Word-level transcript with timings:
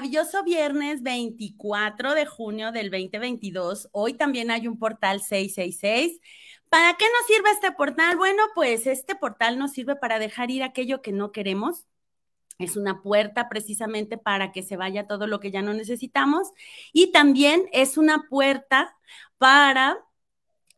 maravilloso 0.00 0.42
viernes 0.44 1.02
24 1.02 2.14
de 2.14 2.24
junio 2.24 2.72
del 2.72 2.90
2022. 2.90 3.90
Hoy 3.92 4.14
también 4.14 4.50
hay 4.50 4.66
un 4.66 4.78
portal 4.78 5.20
666. 5.20 6.22
¿Para 6.70 6.96
qué 6.96 7.04
nos 7.04 7.26
sirve 7.26 7.50
este 7.50 7.70
portal? 7.72 8.16
Bueno, 8.16 8.42
pues 8.54 8.86
este 8.86 9.14
portal 9.14 9.58
nos 9.58 9.72
sirve 9.72 9.96
para 9.96 10.18
dejar 10.18 10.50
ir 10.50 10.62
aquello 10.62 11.02
que 11.02 11.12
no 11.12 11.32
queremos. 11.32 11.86
Es 12.58 12.78
una 12.78 13.02
puerta 13.02 13.50
precisamente 13.50 14.16
para 14.16 14.52
que 14.52 14.62
se 14.62 14.78
vaya 14.78 15.06
todo 15.06 15.26
lo 15.26 15.38
que 15.38 15.50
ya 15.50 15.60
no 15.60 15.74
necesitamos. 15.74 16.48
Y 16.94 17.12
también 17.12 17.68
es 17.70 17.98
una 17.98 18.24
puerta 18.30 18.96
para 19.36 19.98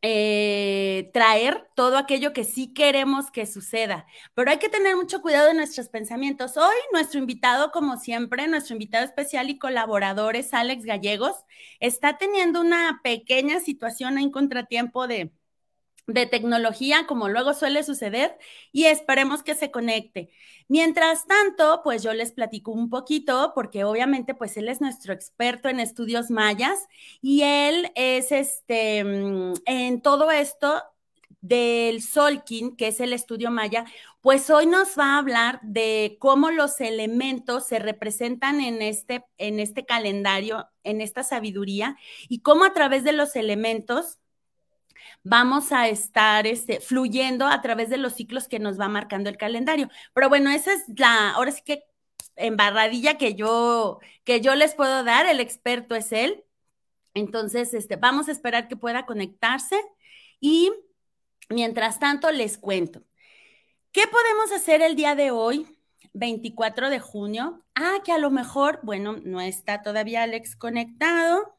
eh, 0.02 1.10
traer 1.14 1.68
todo 1.74 1.96
aquello 1.96 2.32
que 2.32 2.44
sí 2.44 2.72
queremos 2.74 3.30
que 3.30 3.46
suceda. 3.46 4.06
Pero 4.34 4.50
hay 4.50 4.58
que 4.58 4.68
tener 4.68 4.96
mucho 4.96 5.22
cuidado 5.22 5.50
en 5.50 5.56
nuestros 5.58 5.88
pensamientos. 5.88 6.56
Hoy 6.56 6.74
nuestro 6.92 7.20
invitado, 7.20 7.70
como 7.70 7.96
siempre, 7.96 8.48
nuestro 8.48 8.74
invitado 8.74 9.04
especial 9.04 9.48
y 9.50 9.58
colaborador 9.58 10.36
es 10.36 10.52
Alex 10.54 10.84
Gallegos. 10.84 11.36
Está 11.80 12.18
teniendo 12.18 12.60
una 12.60 13.00
pequeña 13.04 13.60
situación 13.60 14.18
en 14.18 14.30
contratiempo 14.30 15.06
de 15.06 15.32
de 16.06 16.26
tecnología, 16.26 17.06
como 17.06 17.28
luego 17.28 17.54
suele 17.54 17.84
suceder, 17.84 18.36
y 18.72 18.84
esperemos 18.84 19.42
que 19.42 19.54
se 19.54 19.70
conecte. 19.70 20.30
Mientras 20.68 21.26
tanto, 21.26 21.80
pues 21.84 22.02
yo 22.02 22.12
les 22.12 22.32
platico 22.32 22.72
un 22.72 22.90
poquito, 22.90 23.52
porque 23.54 23.84
obviamente, 23.84 24.34
pues 24.34 24.56
él 24.56 24.68
es 24.68 24.80
nuestro 24.80 25.12
experto 25.12 25.68
en 25.68 25.80
estudios 25.80 26.30
mayas 26.30 26.88
y 27.20 27.42
él 27.42 27.92
es 27.94 28.32
este, 28.32 29.04
mm, 29.04 29.54
en 29.66 30.00
todo 30.02 30.30
esto 30.30 30.82
del 31.42 32.02
Solkin, 32.02 32.76
que 32.76 32.88
es 32.88 33.00
el 33.00 33.12
estudio 33.12 33.50
maya, 33.50 33.84
pues 34.20 34.48
hoy 34.48 34.66
nos 34.66 34.96
va 34.96 35.16
a 35.16 35.18
hablar 35.18 35.58
de 35.62 36.16
cómo 36.20 36.50
los 36.52 36.80
elementos 36.80 37.66
se 37.66 37.80
representan 37.80 38.60
en 38.60 38.80
este, 38.80 39.26
en 39.38 39.58
este 39.58 39.84
calendario, 39.84 40.68
en 40.84 41.00
esta 41.00 41.24
sabiduría, 41.24 41.96
y 42.28 42.40
cómo 42.40 42.64
a 42.64 42.72
través 42.72 43.02
de 43.02 43.12
los 43.12 43.34
elementos 43.34 44.18
vamos 45.22 45.72
a 45.72 45.88
estar 45.88 46.46
este, 46.46 46.80
fluyendo 46.80 47.46
a 47.46 47.60
través 47.62 47.90
de 47.90 47.98
los 47.98 48.14
ciclos 48.14 48.48
que 48.48 48.58
nos 48.58 48.80
va 48.80 48.88
marcando 48.88 49.30
el 49.30 49.36
calendario. 49.36 49.88
Pero 50.14 50.28
bueno, 50.28 50.50
esa 50.50 50.72
es 50.72 50.84
la, 50.96 51.30
ahora 51.30 51.52
sí 51.52 51.62
que 51.64 51.84
embarradilla 52.36 53.18
que 53.18 53.34
yo, 53.34 54.00
que 54.24 54.40
yo 54.40 54.54
les 54.54 54.74
puedo 54.74 55.04
dar, 55.04 55.26
el 55.26 55.40
experto 55.40 55.94
es 55.94 56.12
él. 56.12 56.44
Entonces, 57.14 57.74
este, 57.74 57.96
vamos 57.96 58.28
a 58.28 58.32
esperar 58.32 58.68
que 58.68 58.76
pueda 58.76 59.06
conectarse 59.06 59.80
y 60.40 60.72
mientras 61.48 61.98
tanto 61.98 62.30
les 62.30 62.58
cuento. 62.58 63.02
¿Qué 63.92 64.02
podemos 64.06 64.52
hacer 64.52 64.80
el 64.80 64.96
día 64.96 65.14
de 65.14 65.30
hoy, 65.30 65.66
24 66.14 66.88
de 66.88 67.00
junio? 67.00 67.62
Ah, 67.74 67.98
que 68.04 68.12
a 68.12 68.18
lo 68.18 68.30
mejor, 68.30 68.80
bueno, 68.82 69.18
no 69.22 69.40
está 69.40 69.82
todavía 69.82 70.22
Alex 70.22 70.56
conectado, 70.56 71.58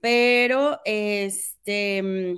pero 0.00 0.80
este 0.84 2.36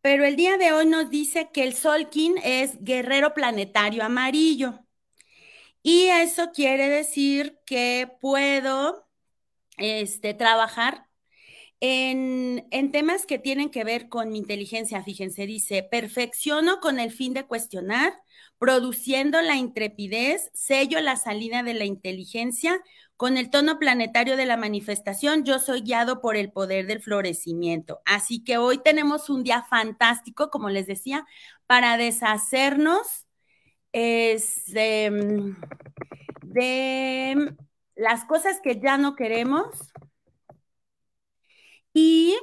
pero 0.00 0.24
el 0.24 0.36
día 0.36 0.56
de 0.56 0.72
hoy 0.72 0.86
nos 0.86 1.10
dice 1.10 1.50
que 1.52 1.62
el 1.64 1.74
Solkin 1.74 2.36
es 2.42 2.82
guerrero 2.82 3.34
planetario 3.34 4.04
amarillo. 4.04 4.80
Y 5.82 6.06
eso 6.06 6.50
quiere 6.52 6.88
decir 6.88 7.58
que 7.66 8.10
puedo 8.20 9.06
este, 9.78 10.34
trabajar 10.34 11.06
en, 11.80 12.66
en, 12.70 12.92
temas 12.92 13.24
que 13.24 13.38
tienen 13.38 13.70
que 13.70 13.84
ver 13.84 14.08
con 14.08 14.30
mi 14.30 14.38
inteligencia. 14.38 15.02
Fíjense, 15.02 15.46
dice, 15.46 15.82
perfecciono 15.82 16.80
con 16.80 17.00
el 17.00 17.10
fin 17.10 17.32
de 17.32 17.46
cuestionar, 17.46 18.12
produciendo 18.58 19.40
la 19.40 19.56
intrepidez, 19.56 20.50
sello 20.52 21.00
la 21.00 21.16
salida 21.16 21.62
de 21.62 21.74
la 21.74 21.86
inteligencia, 21.86 22.82
con 23.20 23.36
el 23.36 23.50
tono 23.50 23.78
planetario 23.78 24.38
de 24.38 24.46
la 24.46 24.56
manifestación, 24.56 25.44
yo 25.44 25.58
soy 25.58 25.82
guiado 25.82 26.22
por 26.22 26.36
el 26.36 26.50
poder 26.50 26.86
del 26.86 27.02
florecimiento. 27.02 28.00
Así 28.06 28.42
que 28.42 28.56
hoy 28.56 28.78
tenemos 28.78 29.28
un 29.28 29.44
día 29.44 29.62
fantástico, 29.68 30.48
como 30.48 30.70
les 30.70 30.86
decía, 30.86 31.26
para 31.66 31.98
deshacernos 31.98 33.26
este, 33.92 35.10
de 36.44 37.54
las 37.94 38.24
cosas 38.24 38.58
que 38.62 38.80
ya 38.80 38.96
no 38.96 39.14
queremos 39.16 39.66
y 41.92 42.38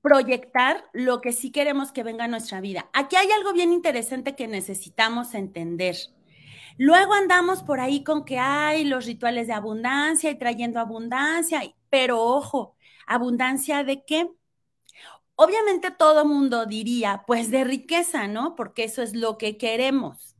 proyectar 0.00 0.86
lo 0.94 1.20
que 1.20 1.32
sí 1.32 1.52
queremos 1.52 1.92
que 1.92 2.02
venga 2.02 2.24
a 2.24 2.28
nuestra 2.28 2.62
vida. 2.62 2.88
Aquí 2.94 3.16
hay 3.16 3.30
algo 3.30 3.52
bien 3.52 3.74
interesante 3.74 4.36
que 4.36 4.48
necesitamos 4.48 5.34
entender. 5.34 5.96
Luego 6.78 7.14
andamos 7.14 7.62
por 7.62 7.80
ahí 7.80 8.04
con 8.04 8.24
que 8.24 8.38
hay 8.38 8.84
los 8.84 9.06
rituales 9.06 9.46
de 9.46 9.54
abundancia 9.54 10.30
y 10.30 10.38
trayendo 10.38 10.80
abundancia, 10.80 11.62
pero 11.90 12.22
ojo, 12.22 12.76
abundancia 13.06 13.84
de 13.84 14.04
qué? 14.04 14.30
Obviamente 15.34 15.90
todo 15.90 16.24
mundo 16.24 16.66
diría, 16.66 17.24
pues 17.26 17.50
de 17.50 17.64
riqueza, 17.64 18.26
¿no? 18.26 18.54
Porque 18.56 18.84
eso 18.84 19.02
es 19.02 19.14
lo 19.14 19.38
que 19.38 19.58
queremos. 19.58 20.34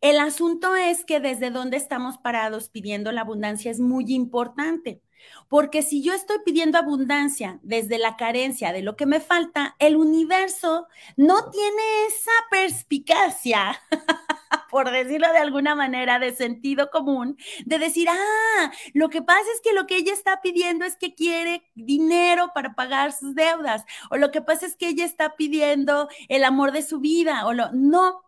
El 0.00 0.18
asunto 0.18 0.76
es 0.76 1.04
que 1.04 1.20
desde 1.20 1.50
donde 1.50 1.76
estamos 1.76 2.18
parados 2.18 2.68
pidiendo 2.68 3.12
la 3.12 3.22
abundancia 3.22 3.70
es 3.70 3.80
muy 3.80 4.12
importante. 4.12 5.02
Porque 5.48 5.82
si 5.82 6.02
yo 6.02 6.12
estoy 6.14 6.38
pidiendo 6.44 6.78
abundancia 6.78 7.58
desde 7.62 7.98
la 7.98 8.16
carencia 8.16 8.72
de 8.72 8.82
lo 8.82 8.96
que 8.96 9.06
me 9.06 9.20
falta, 9.20 9.74
el 9.78 9.96
universo 9.96 10.86
no 11.16 11.50
tiene 11.50 12.06
esa 12.08 12.32
perspicacia, 12.50 13.80
por 14.70 14.90
decirlo 14.90 15.30
de 15.32 15.38
alguna 15.38 15.74
manera, 15.74 16.18
de 16.18 16.34
sentido 16.34 16.90
común, 16.90 17.36
de 17.64 17.78
decir, 17.78 18.08
ah, 18.10 18.72
lo 18.92 19.08
que 19.08 19.22
pasa 19.22 19.46
es 19.54 19.60
que 19.62 19.72
lo 19.72 19.86
que 19.86 19.96
ella 19.96 20.12
está 20.12 20.40
pidiendo 20.42 20.84
es 20.84 20.96
que 20.96 21.14
quiere 21.14 21.70
dinero 21.74 22.50
para 22.54 22.74
pagar 22.74 23.12
sus 23.12 23.34
deudas, 23.34 23.84
o 24.10 24.16
lo 24.16 24.30
que 24.30 24.42
pasa 24.42 24.66
es 24.66 24.76
que 24.76 24.88
ella 24.88 25.04
está 25.04 25.36
pidiendo 25.36 26.08
el 26.28 26.44
amor 26.44 26.72
de 26.72 26.82
su 26.82 27.00
vida, 27.00 27.46
o 27.46 27.52
lo, 27.52 27.70
no, 27.72 28.23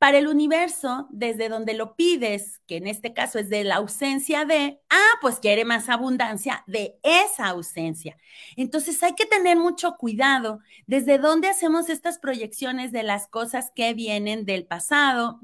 para 0.00 0.16
el 0.16 0.28
universo, 0.28 1.08
desde 1.10 1.50
donde 1.50 1.74
lo 1.74 1.94
pides, 1.94 2.62
que 2.66 2.78
en 2.78 2.86
este 2.86 3.12
caso 3.12 3.38
es 3.38 3.50
de 3.50 3.64
la 3.64 3.74
ausencia 3.74 4.46
de, 4.46 4.80
ah, 4.88 5.18
pues 5.20 5.40
quiere 5.40 5.66
más 5.66 5.90
abundancia 5.90 6.64
de 6.66 6.98
esa 7.02 7.48
ausencia. 7.48 8.16
Entonces 8.56 9.02
hay 9.02 9.14
que 9.14 9.26
tener 9.26 9.58
mucho 9.58 9.98
cuidado 9.98 10.60
desde 10.86 11.18
dónde 11.18 11.48
hacemos 11.48 11.90
estas 11.90 12.18
proyecciones 12.18 12.92
de 12.92 13.02
las 13.02 13.26
cosas 13.26 13.72
que 13.76 13.92
vienen 13.92 14.46
del 14.46 14.64
pasado, 14.64 15.38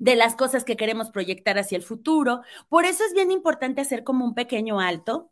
de 0.00 0.16
las 0.16 0.34
cosas 0.34 0.64
que 0.64 0.76
queremos 0.76 1.12
proyectar 1.12 1.56
hacia 1.56 1.76
el 1.76 1.84
futuro. 1.84 2.40
Por 2.68 2.86
eso 2.86 3.04
es 3.04 3.14
bien 3.14 3.30
importante 3.30 3.82
hacer 3.82 4.02
como 4.02 4.24
un 4.24 4.34
pequeño 4.34 4.80
alto. 4.80 5.30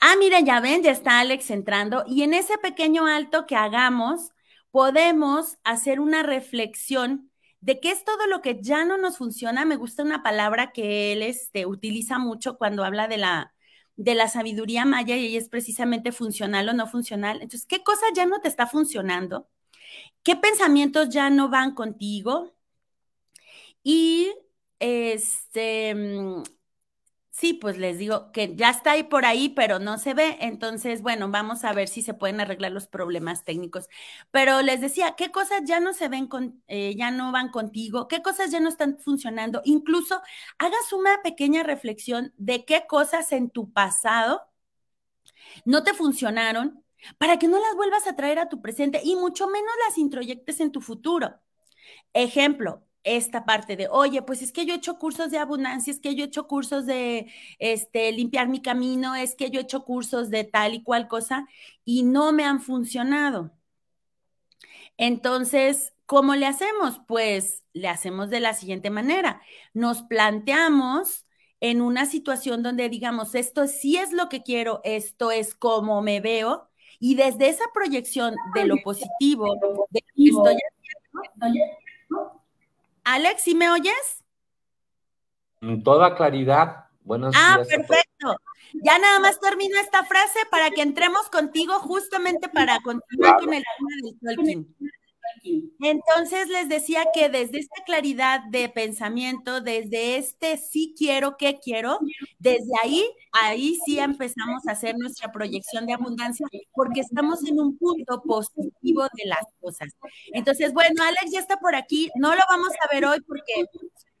Ah, 0.00 0.14
miren, 0.18 0.46
ya 0.46 0.60
ven, 0.60 0.82
ya 0.82 0.90
está 0.90 1.20
Alex 1.20 1.50
entrando. 1.50 2.02
Y 2.06 2.22
en 2.22 2.32
ese 2.32 2.56
pequeño 2.56 3.04
alto 3.04 3.46
que 3.46 3.56
hagamos, 3.56 4.30
podemos 4.70 5.58
hacer 5.64 6.00
una 6.00 6.22
reflexión 6.22 7.30
de 7.60 7.80
qué 7.80 7.90
es 7.90 8.04
todo 8.04 8.26
lo 8.26 8.40
que 8.42 8.60
ya 8.62 8.84
no 8.84 8.98
nos 8.98 9.18
funciona. 9.18 9.64
Me 9.64 9.76
gusta 9.76 10.02
una 10.02 10.22
palabra 10.22 10.72
que 10.72 11.12
él 11.12 11.22
este, 11.22 11.66
utiliza 11.66 12.18
mucho 12.18 12.56
cuando 12.58 12.84
habla 12.84 13.08
de 13.08 13.18
la, 13.18 13.54
de 13.96 14.14
la 14.14 14.28
sabiduría 14.28 14.84
maya 14.84 15.16
y 15.16 15.36
es 15.36 15.48
precisamente 15.48 16.12
funcional 16.12 16.68
o 16.68 16.72
no 16.72 16.86
funcional. 16.86 17.42
Entonces, 17.42 17.66
¿qué 17.66 17.82
cosa 17.82 18.06
ya 18.14 18.26
no 18.26 18.40
te 18.40 18.48
está 18.48 18.66
funcionando? 18.66 19.48
¿Qué 20.22 20.36
pensamientos 20.36 21.08
ya 21.10 21.30
no 21.30 21.48
van 21.50 21.74
contigo? 21.74 22.54
Y 23.82 24.32
este, 24.78 25.94
pues 27.54 27.78
les 27.78 27.98
digo 27.98 28.32
que 28.32 28.54
ya 28.56 28.70
está 28.70 28.92
ahí 28.92 29.02
por 29.04 29.24
ahí, 29.24 29.48
pero 29.50 29.78
no 29.78 29.98
se 29.98 30.14
ve. 30.14 30.36
Entonces, 30.40 31.02
bueno, 31.02 31.30
vamos 31.30 31.64
a 31.64 31.72
ver 31.72 31.88
si 31.88 32.02
se 32.02 32.14
pueden 32.14 32.40
arreglar 32.40 32.72
los 32.72 32.86
problemas 32.86 33.44
técnicos. 33.44 33.88
Pero 34.30 34.62
les 34.62 34.80
decía, 34.80 35.14
¿qué 35.16 35.30
cosas 35.30 35.62
ya 35.64 35.80
no 35.80 35.92
se 35.92 36.08
ven 36.08 36.26
con, 36.26 36.62
eh, 36.68 36.94
ya 36.96 37.10
no 37.10 37.32
van 37.32 37.50
contigo? 37.50 38.08
¿Qué 38.08 38.22
cosas 38.22 38.50
ya 38.50 38.60
no 38.60 38.68
están 38.68 38.98
funcionando? 38.98 39.62
Incluso 39.64 40.20
hagas 40.58 40.92
una 40.92 41.22
pequeña 41.22 41.62
reflexión 41.62 42.32
de 42.36 42.64
qué 42.64 42.86
cosas 42.86 43.32
en 43.32 43.50
tu 43.50 43.72
pasado 43.72 44.50
no 45.64 45.82
te 45.82 45.94
funcionaron 45.94 46.84
para 47.18 47.38
que 47.38 47.48
no 47.48 47.58
las 47.58 47.74
vuelvas 47.76 48.06
a 48.06 48.16
traer 48.16 48.38
a 48.38 48.48
tu 48.48 48.60
presente 48.60 49.00
y 49.02 49.16
mucho 49.16 49.46
menos 49.48 49.72
las 49.86 49.98
introyectes 49.98 50.60
en 50.60 50.72
tu 50.72 50.80
futuro. 50.80 51.34
Ejemplo, 52.12 52.84
esta 53.04 53.44
parte 53.44 53.76
de, 53.76 53.88
oye, 53.88 54.22
pues 54.22 54.42
es 54.42 54.52
que 54.52 54.66
yo 54.66 54.74
he 54.74 54.76
hecho 54.76 54.98
cursos 54.98 55.30
de 55.30 55.38
abundancia, 55.38 55.90
es 55.92 56.00
que 56.00 56.14
yo 56.14 56.24
he 56.24 56.26
hecho 56.28 56.46
cursos 56.46 56.86
de 56.86 57.32
este, 57.58 58.12
limpiar 58.12 58.48
mi 58.48 58.60
camino, 58.60 59.14
es 59.14 59.34
que 59.34 59.50
yo 59.50 59.60
he 59.60 59.62
hecho 59.62 59.84
cursos 59.84 60.30
de 60.30 60.44
tal 60.44 60.74
y 60.74 60.82
cual 60.82 61.08
cosa 61.08 61.46
y 61.84 62.02
no 62.02 62.32
me 62.32 62.44
han 62.44 62.60
funcionado. 62.60 63.52
Entonces, 64.96 65.94
¿cómo 66.06 66.34
le 66.34 66.46
hacemos? 66.46 67.00
Pues 67.06 67.64
le 67.72 67.88
hacemos 67.88 68.28
de 68.30 68.40
la 68.40 68.52
siguiente 68.54 68.90
manera. 68.90 69.40
Nos 69.72 70.02
planteamos 70.02 71.26
en 71.60 71.80
una 71.80 72.06
situación 72.06 72.62
donde 72.62 72.88
digamos, 72.88 73.34
esto 73.34 73.66
sí 73.66 73.96
es 73.96 74.12
lo 74.12 74.28
que 74.28 74.42
quiero, 74.42 74.80
esto 74.84 75.30
es 75.30 75.54
como 75.54 76.02
me 76.02 76.20
veo, 76.20 76.68
y 76.98 77.14
desde 77.14 77.48
esa 77.48 77.64
proyección 77.72 78.34
de 78.54 78.64
lo 78.66 78.76
positivo, 78.82 79.56
de 79.90 80.04
estoy 80.16 80.56
haciendo, 81.38 82.39
Alex, 83.04 83.42
¿sí 83.42 83.54
me 83.54 83.70
oyes? 83.70 84.22
toda 85.84 86.14
claridad. 86.14 86.86
Buenos 87.02 87.34
ah, 87.36 87.58
perfecto. 87.68 88.36
Ya 88.84 88.98
nada 88.98 89.18
más 89.18 89.40
termino 89.40 89.78
esta 89.80 90.04
frase 90.04 90.38
para 90.50 90.70
que 90.70 90.82
entremos 90.82 91.28
contigo 91.28 91.74
justamente 91.80 92.48
para 92.48 92.80
continuar 92.80 93.40
con 93.40 93.52
el 93.52 93.62
tema 93.62 93.90
del 94.02 94.14
stalking. 94.16 94.76
Entonces 95.80 96.48
les 96.48 96.68
decía 96.68 97.04
que 97.14 97.28
desde 97.28 97.58
esta 97.58 97.82
claridad 97.84 98.40
de 98.50 98.68
pensamiento, 98.68 99.60
desde 99.60 100.16
este 100.16 100.56
sí 100.58 100.94
quiero, 100.96 101.36
qué 101.36 101.58
quiero, 101.62 101.98
desde 102.38 102.70
ahí, 102.82 103.04
ahí 103.32 103.78
sí 103.84 103.98
empezamos 103.98 104.66
a 104.66 104.72
hacer 104.72 104.96
nuestra 104.98 105.32
proyección 105.32 105.86
de 105.86 105.94
abundancia 105.94 106.46
porque 106.74 107.00
estamos 107.00 107.44
en 107.46 107.60
un 107.60 107.78
punto 107.78 108.22
positivo 108.22 109.02
de 109.14 109.26
las 109.26 109.46
cosas. 109.60 109.88
Entonces, 110.32 110.72
bueno, 110.72 111.02
Alex 111.02 111.32
ya 111.32 111.40
está 111.40 111.56
por 111.56 111.74
aquí, 111.74 112.10
no 112.16 112.34
lo 112.34 112.42
vamos 112.48 112.72
a 112.84 112.94
ver 112.94 113.06
hoy 113.06 113.20
porque 113.26 113.66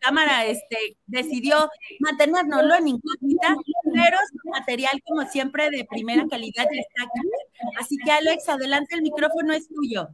cámara 0.00 0.46
este, 0.46 0.96
decidió 1.06 1.70
mantenérnoslo 2.00 2.74
en 2.74 2.88
incógnita, 2.88 3.54
pero 3.92 4.16
su 4.32 4.50
material, 4.50 5.00
como 5.06 5.28
siempre, 5.28 5.70
de 5.70 5.84
primera 5.84 6.26
calidad 6.28 6.64
ya 6.64 6.80
está 6.80 7.02
aquí. 7.04 7.28
Así 7.78 7.96
que, 8.04 8.10
Alex, 8.10 8.48
adelante, 8.48 8.94
el 8.94 9.02
micrófono 9.02 9.52
es 9.52 9.68
tuyo. 9.68 10.08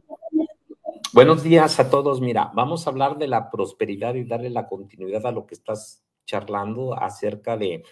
Buenos 1.13 1.41
días 1.41 1.79
a 1.79 1.89
todos. 1.89 2.19
Mira, 2.19 2.51
vamos 2.53 2.85
a 2.85 2.89
hablar 2.89 3.17
de 3.17 3.27
la 3.27 3.49
prosperidad 3.49 4.15
y 4.15 4.25
darle 4.25 4.49
la 4.49 4.67
continuidad 4.67 5.25
a 5.25 5.31
lo 5.31 5.47
que 5.47 5.55
estás 5.55 6.03
charlando 6.25 6.99
acerca 6.99 7.55
de, 7.55 7.83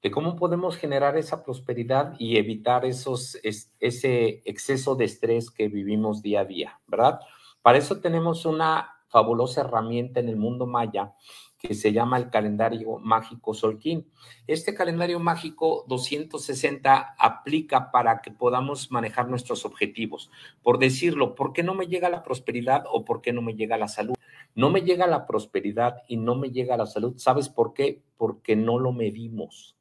de 0.00 0.10
cómo 0.12 0.36
podemos 0.36 0.76
generar 0.76 1.16
esa 1.16 1.42
prosperidad 1.42 2.14
y 2.20 2.36
evitar 2.36 2.84
esos, 2.84 3.36
ese 3.42 4.42
exceso 4.44 4.94
de 4.94 5.06
estrés 5.06 5.50
que 5.50 5.66
vivimos 5.66 6.22
día 6.22 6.42
a 6.42 6.44
día, 6.44 6.80
¿verdad? 6.86 7.18
Para 7.62 7.78
eso 7.78 7.98
tenemos 8.00 8.46
una 8.46 8.92
fabulosa 9.08 9.62
herramienta 9.62 10.20
en 10.20 10.28
el 10.28 10.36
mundo 10.36 10.66
maya 10.66 11.14
que 11.58 11.74
se 11.74 11.92
llama 11.92 12.18
el 12.18 12.30
calendario 12.30 12.98
mágico 12.98 13.54
Solquín. 13.54 14.10
Este 14.46 14.74
calendario 14.74 15.18
mágico 15.20 15.84
260 15.88 17.16
aplica 17.18 17.90
para 17.90 18.20
que 18.20 18.30
podamos 18.30 18.90
manejar 18.90 19.28
nuestros 19.28 19.64
objetivos. 19.64 20.30
Por 20.62 20.78
decirlo, 20.78 21.34
¿por 21.34 21.52
qué 21.52 21.62
no 21.62 21.74
me 21.74 21.86
llega 21.86 22.10
la 22.10 22.22
prosperidad 22.22 22.84
o 22.90 23.04
por 23.04 23.22
qué 23.22 23.32
no 23.32 23.42
me 23.42 23.54
llega 23.54 23.78
la 23.78 23.88
salud? 23.88 24.14
No 24.54 24.70
me 24.70 24.82
llega 24.82 25.06
la 25.06 25.26
prosperidad 25.26 26.02
y 26.08 26.16
no 26.16 26.34
me 26.34 26.50
llega 26.50 26.76
la 26.76 26.86
salud. 26.86 27.14
¿Sabes 27.16 27.48
por 27.48 27.74
qué? 27.74 28.02
Porque 28.16 28.56
no 28.56 28.78
lo 28.78 28.92
medimos. 28.92 29.76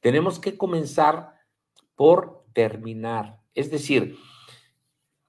Tenemos 0.00 0.38
que 0.38 0.56
comenzar 0.56 1.34
por 1.94 2.44
terminar. 2.52 3.40
Es 3.54 3.70
decir, 3.70 4.16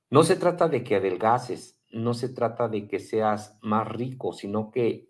no 0.09 0.24
se 0.24 0.35
trata 0.35 0.68
de 0.69 0.83
que 0.83 0.95
adelgaces, 0.95 1.76
no 1.92 2.13
se 2.13 2.30
trata 2.30 2.68
de 2.68 2.88
que 2.88 3.00
seas 3.00 3.57
más 3.62 3.88
rico, 3.88 4.34
sino 4.34 4.72
que 4.72 5.10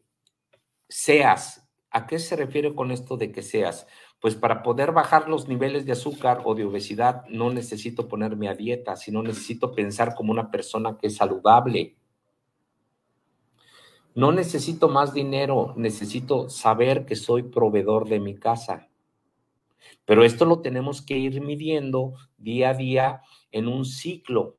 seas. 0.88 1.70
¿A 1.90 2.06
qué 2.06 2.20
se 2.20 2.36
refiere 2.36 2.76
con 2.76 2.92
esto 2.92 3.18
de 3.18 3.32
que 3.32 3.42
seas? 3.42 3.88
Pues 4.20 4.36
para 4.36 4.62
poder 4.64 4.92
bajar 4.92 5.30
los 5.30 5.48
niveles 5.48 5.86
de 5.86 5.94
azúcar 5.94 6.42
o 6.46 6.56
de 6.56 6.66
obesidad 6.66 7.24
no 7.30 7.52
necesito 7.52 8.08
ponerme 8.08 8.50
a 8.50 8.56
dieta, 8.56 8.96
sino 8.96 9.22
necesito 9.24 9.74
pensar 9.74 10.16
como 10.16 10.32
una 10.32 10.52
persona 10.52 10.98
que 10.98 11.08
es 11.08 11.16
saludable. 11.16 11.96
No 14.16 14.32
necesito 14.32 14.90
más 14.90 15.14
dinero, 15.14 15.74
necesito 15.78 16.50
saber 16.50 17.06
que 17.06 17.16
soy 17.16 17.44
proveedor 17.44 18.10
de 18.10 18.20
mi 18.20 18.36
casa. 18.36 18.90
Pero 20.06 20.24
esto 20.24 20.46
lo 20.46 20.62
tenemos 20.62 21.02
que 21.02 21.18
ir 21.18 21.42
midiendo 21.42 22.16
día 22.38 22.72
a 22.72 22.74
día 22.74 23.22
en 23.52 23.68
un 23.68 23.86
ciclo 23.86 24.58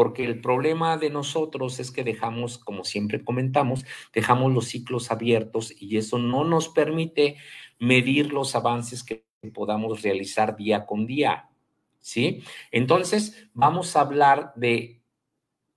porque 0.00 0.24
el 0.24 0.40
problema 0.40 0.96
de 0.96 1.10
nosotros 1.10 1.78
es 1.78 1.90
que 1.90 2.02
dejamos, 2.02 2.56
como 2.56 2.84
siempre 2.84 3.22
comentamos, 3.22 3.84
dejamos 4.14 4.50
los 4.50 4.64
ciclos 4.64 5.10
abiertos 5.10 5.74
y 5.78 5.98
eso 5.98 6.18
no 6.18 6.42
nos 6.42 6.70
permite 6.70 7.36
medir 7.78 8.32
los 8.32 8.54
avances 8.54 9.04
que 9.04 9.26
podamos 9.52 10.00
realizar 10.00 10.56
día 10.56 10.86
con 10.86 11.04
día. 11.04 11.50
¿Sí? 11.98 12.42
Entonces, 12.70 13.46
vamos 13.52 13.94
a 13.94 14.00
hablar 14.00 14.54
de 14.56 15.02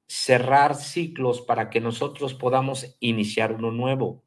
cerrar 0.08 0.76
ciclos 0.76 1.42
para 1.42 1.70
que 1.70 1.82
nosotros 1.82 2.34
podamos 2.34 2.96
iniciar 3.02 3.52
uno 3.52 3.72
nuevo. 3.72 4.24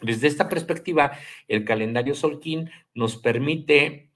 Desde 0.00 0.28
esta 0.28 0.48
perspectiva, 0.48 1.10
el 1.48 1.64
calendario 1.64 2.14
Solquín 2.14 2.70
nos 2.94 3.16
permite 3.16 4.12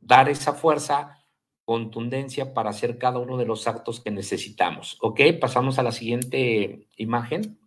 dar 0.00 0.30
esa 0.30 0.54
fuerza 0.54 1.19
contundencia 1.64 2.54
para 2.54 2.70
hacer 2.70 2.98
cada 2.98 3.18
uno 3.18 3.36
de 3.36 3.46
los 3.46 3.66
actos 3.68 4.00
que 4.00 4.10
necesitamos. 4.10 4.98
¿Ok? 5.00 5.20
Pasamos 5.40 5.78
a 5.78 5.82
la 5.82 5.92
siguiente 5.92 6.88
imagen. 6.96 7.58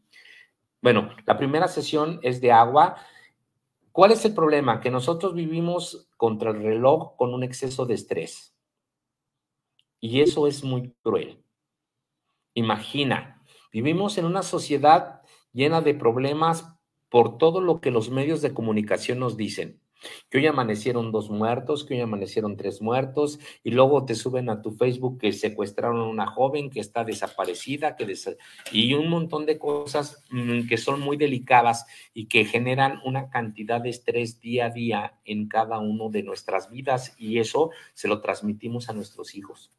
Bueno, 0.82 1.10
la 1.26 1.38
primera 1.38 1.68
sesión 1.68 2.20
es 2.24 2.42
de 2.42 2.52
agua. 2.52 2.98
¿Cuál 3.92 4.12
es 4.12 4.26
el 4.26 4.34
problema? 4.34 4.82
Que 4.82 4.92
nosotros 4.92 5.34
vivimos 5.34 6.10
contra 6.18 6.52
el 6.52 6.62
reloj 6.62 7.16
con 7.16 7.34
un 7.34 7.44
exceso 7.44 7.86
de 7.86 7.94
estrés. 7.94 8.56
Y 10.00 10.22
eso 10.22 10.48
es 10.48 10.64
muy 10.64 10.94
cruel. 11.02 11.44
Imagina, 12.56 13.42
vivimos 13.72 14.18
en 14.18 14.26
una 14.26 14.44
sociedad 14.44 15.22
llena 15.54 15.82
de 15.82 15.94
problemas 15.94 16.76
por 17.10 17.38
todo 17.38 17.62
lo 17.62 17.80
que 17.80 17.92
los 17.92 18.10
medios 18.10 18.42
de 18.42 18.54
comunicación 18.54 19.20
nos 19.20 19.38
dicen 19.38 19.83
que 20.30 20.38
hoy 20.38 20.48
amanecieron 20.48 21.12
dos 21.12 21.30
muertos, 21.30 21.84
que 21.84 21.96
hoy 21.96 22.02
amanecieron 22.02 22.58
tres 22.58 22.82
muertos, 22.82 23.40
y 23.64 23.72
luego 23.72 24.06
te 24.06 24.16
suben 24.16 24.50
a 24.50 24.62
tu 24.62 24.72
Facebook 24.72 25.20
que 25.20 25.32
secuestraron 25.34 26.00
a 26.00 26.08
una 26.08 26.28
joven 26.28 26.70
que 26.70 26.80
está 26.80 27.04
desaparecida, 27.04 27.96
que 27.96 28.14
y 28.72 28.94
un 28.94 29.10
montón 29.10 29.46
de 29.46 29.58
cosas 29.58 30.24
mm, 30.30 30.68
que 30.68 30.78
son 30.78 31.00
muy 31.00 31.18
delicadas 31.18 31.86
y 32.14 32.26
que 32.26 32.46
generan 32.46 33.00
una 33.06 33.30
cantidad 33.30 33.82
de 33.82 33.90
estrés 33.90 34.40
día 34.40 34.68
a 34.68 34.70
día 34.70 35.14
en 35.26 35.48
cada 35.48 35.80
uno 35.80 36.10
de 36.10 36.24
nuestras 36.24 36.70
vidas, 36.70 37.16
y 37.18 37.40
eso 37.40 37.72
se 37.94 38.08
lo 38.08 38.22
transmitimos 38.22 38.90
a 38.90 38.94
nuestros 38.94 39.36
hijos. 39.36 39.72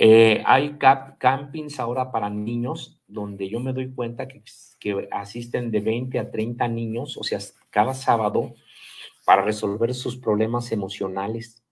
Eh, 0.00 0.44
hay 0.46 0.78
campings 1.18 1.80
ahora 1.80 2.12
para 2.12 2.30
niños 2.30 3.00
donde 3.08 3.48
yo 3.48 3.58
me 3.58 3.72
doy 3.72 3.90
cuenta 3.90 4.28
que, 4.28 4.42
que, 4.78 5.08
asisten 5.10 5.72
de 5.72 5.80
20 5.80 6.20
a 6.20 6.30
30 6.30 6.68
niños, 6.68 7.16
o 7.16 7.24
sea, 7.24 7.40
cada 7.70 7.94
sábado, 7.94 8.54
para 9.24 9.42
resolver 9.42 9.94
sus 9.94 10.16
problemas 10.16 10.72
emocionales, 10.72 11.62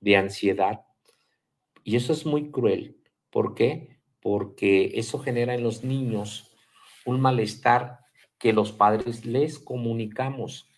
de 0.00 0.16
ansiedad. 0.16 0.84
Y 1.84 1.96
eso 1.96 2.12
es 2.12 2.26
muy 2.26 2.50
cruel. 2.50 3.02
¿Por 3.30 3.54
qué? 3.54 4.00
Porque 4.20 4.92
eso 4.94 5.18
genera 5.18 5.54
en 5.54 5.62
los 5.62 5.84
niños 5.84 6.56
un 7.04 7.20
malestar 7.20 8.00
que 8.38 8.52
los 8.52 8.72
padres 8.72 9.24
les 9.24 9.58
comunicamos. 9.58 10.70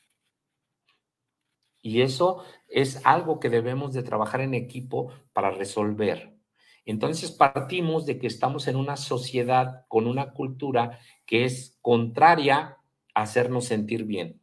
Y 1.83 2.03
eso 2.03 2.45
es 2.69 3.05
algo 3.07 3.41
que 3.41 3.49
debemos 3.49 3.93
de 3.93 4.03
trabajar 4.03 4.41
en 4.41 4.55
equipo 4.55 5.13
para 5.33 5.51
resolver. 5.51 6.37
Entonces 6.85 7.31
partimos 7.31 8.07
de 8.07 8.19
que 8.19 8.27
estamos 8.27 8.67
en 8.69 8.77
una 8.77 8.97
sociedad 8.97 9.87
con 9.89 10.07
una 10.07 10.33
cultura 10.33 10.99
que 11.27 11.45
es 11.45 11.79
contraria 11.83 12.79
a 13.15 13.23
hacernos 13.23 13.67
sentir 13.67 14.05
bien. 14.05 14.40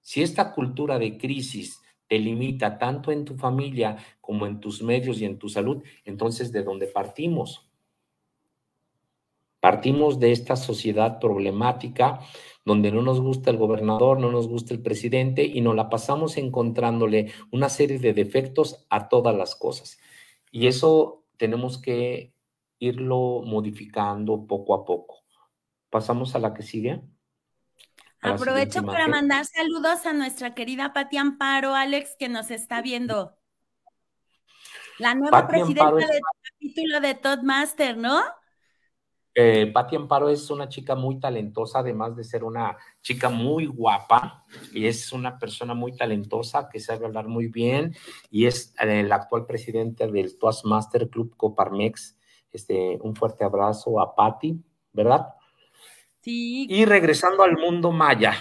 Si 0.00 0.22
esta 0.22 0.52
cultura 0.52 0.98
de 0.98 1.18
crisis 1.18 1.80
te 2.06 2.18
limita 2.18 2.78
tanto 2.78 3.12
en 3.12 3.24
tu 3.24 3.36
familia 3.36 3.96
como 4.20 4.46
en 4.46 4.60
tus 4.60 4.82
medios 4.82 5.20
y 5.20 5.24
en 5.24 5.38
tu 5.38 5.48
salud, 5.48 5.82
entonces 6.04 6.50
¿de 6.52 6.62
dónde 6.62 6.86
partimos? 6.86 7.70
Partimos 9.60 10.18
de 10.18 10.32
esta 10.32 10.56
sociedad 10.56 11.20
problemática 11.20 12.20
donde 12.64 12.90
no 12.90 13.02
nos 13.02 13.20
gusta 13.20 13.50
el 13.50 13.58
gobernador, 13.58 14.18
no 14.18 14.32
nos 14.32 14.48
gusta 14.48 14.72
el 14.72 14.82
presidente 14.82 15.44
y 15.44 15.60
nos 15.60 15.76
la 15.76 15.90
pasamos 15.90 16.38
encontrándole 16.38 17.30
una 17.52 17.68
serie 17.68 17.98
de 17.98 18.14
defectos 18.14 18.86
a 18.88 19.08
todas 19.08 19.36
las 19.36 19.54
cosas. 19.54 19.98
Y 20.50 20.66
eso 20.66 21.24
tenemos 21.36 21.78
que 21.78 22.34
irlo 22.78 23.42
modificando 23.44 24.46
poco 24.46 24.74
a 24.74 24.84
poco. 24.84 25.20
Pasamos 25.90 26.34
a 26.34 26.38
la 26.38 26.54
que 26.54 26.62
sigue. 26.62 27.02
Aprovecho 28.22 28.84
para 28.84 29.08
mandar 29.08 29.46
saludos 29.46 30.04
a 30.04 30.12
nuestra 30.12 30.54
querida 30.54 30.92
Pati 30.92 31.16
Amparo, 31.16 31.74
Alex, 31.74 32.16
que 32.18 32.28
nos 32.28 32.50
está 32.50 32.82
viendo. 32.82 33.36
La 34.98 35.14
nueva 35.14 35.48
presidenta 35.48 35.90
del 35.92 36.20
capítulo 36.52 37.00
de 37.00 37.14
Toddmaster, 37.14 37.96
¿no? 37.96 38.20
Eh, 39.34 39.70
Pati 39.72 39.96
Amparo 39.96 40.28
es 40.28 40.50
una 40.50 40.68
chica 40.68 40.94
muy 40.94 41.18
talentosa, 41.18 41.78
además 41.78 42.14
de 42.16 42.24
ser 42.24 42.44
una 42.44 42.76
chica 43.00 43.30
muy 43.30 43.64
guapa, 43.66 44.44
y 44.72 44.86
es 44.86 45.12
una 45.12 45.38
persona 45.38 45.72
muy 45.72 45.96
talentosa 45.96 46.68
que 46.68 46.80
sabe 46.80 47.06
hablar 47.06 47.28
muy 47.28 47.46
bien, 47.46 47.96
y 48.30 48.44
es 48.44 48.74
el 48.78 49.10
actual 49.12 49.46
presidente 49.46 50.06
del 50.08 50.36
Toastmaster 50.38 51.08
Club 51.08 51.34
Coparmex. 51.36 52.18
Este, 52.52 52.98
un 53.00 53.14
fuerte 53.14 53.44
abrazo 53.44 54.00
a 54.00 54.14
Pati, 54.14 54.62
¿verdad? 54.92 55.28
Y 56.22 56.84
regresando 56.84 57.42
al 57.42 57.56
mundo 57.56 57.92
maya. 57.92 58.34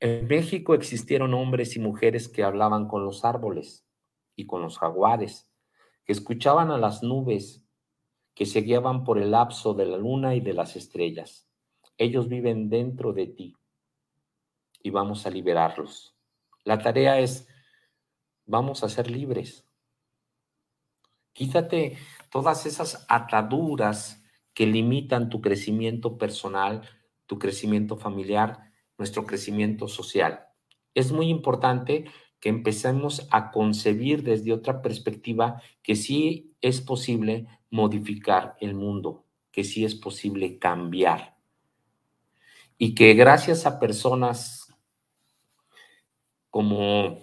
En 0.00 0.26
México 0.26 0.74
existieron 0.74 1.32
hombres 1.32 1.76
y 1.76 1.80
mujeres 1.80 2.28
que 2.28 2.42
hablaban 2.42 2.86
con 2.88 3.04
los 3.04 3.24
árboles 3.24 3.86
y 4.36 4.46
con 4.46 4.60
los 4.60 4.78
jaguares, 4.78 5.50
que 6.04 6.12
escuchaban 6.12 6.70
a 6.70 6.78
las 6.78 7.02
nubes 7.02 7.64
que 8.34 8.46
se 8.46 8.60
guiaban 8.60 9.04
por 9.04 9.18
el 9.18 9.30
lapso 9.30 9.74
de 9.74 9.86
la 9.86 9.96
luna 9.96 10.34
y 10.34 10.40
de 10.40 10.52
las 10.52 10.76
estrellas. 10.76 11.48
Ellos 11.96 12.28
viven 12.28 12.68
dentro 12.68 13.12
de 13.12 13.28
ti 13.28 13.56
y 14.82 14.90
vamos 14.90 15.24
a 15.24 15.30
liberarlos. 15.30 16.16
La 16.64 16.78
tarea 16.78 17.20
es, 17.20 17.48
vamos 18.44 18.82
a 18.82 18.88
ser 18.88 19.10
libres. 19.10 19.66
Quítate 21.32 21.96
todas 22.30 22.66
esas 22.66 23.06
ataduras 23.08 24.23
que 24.54 24.66
limitan 24.66 25.28
tu 25.28 25.40
crecimiento 25.40 26.16
personal, 26.16 26.82
tu 27.26 27.38
crecimiento 27.38 27.96
familiar, 27.96 28.72
nuestro 28.96 29.26
crecimiento 29.26 29.88
social. 29.88 30.46
Es 30.94 31.12
muy 31.12 31.28
importante 31.28 32.04
que 32.40 32.48
empecemos 32.48 33.26
a 33.30 33.50
concebir 33.50 34.22
desde 34.22 34.52
otra 34.52 34.80
perspectiva 34.80 35.60
que 35.82 35.96
sí 35.96 36.54
es 36.60 36.80
posible 36.80 37.46
modificar 37.70 38.56
el 38.60 38.74
mundo, 38.74 39.24
que 39.50 39.64
sí 39.64 39.84
es 39.84 39.94
posible 39.94 40.58
cambiar. 40.58 41.36
Y 42.78 42.94
que 42.94 43.14
gracias 43.14 43.66
a 43.66 43.80
personas 43.80 44.72
como, 46.50 47.18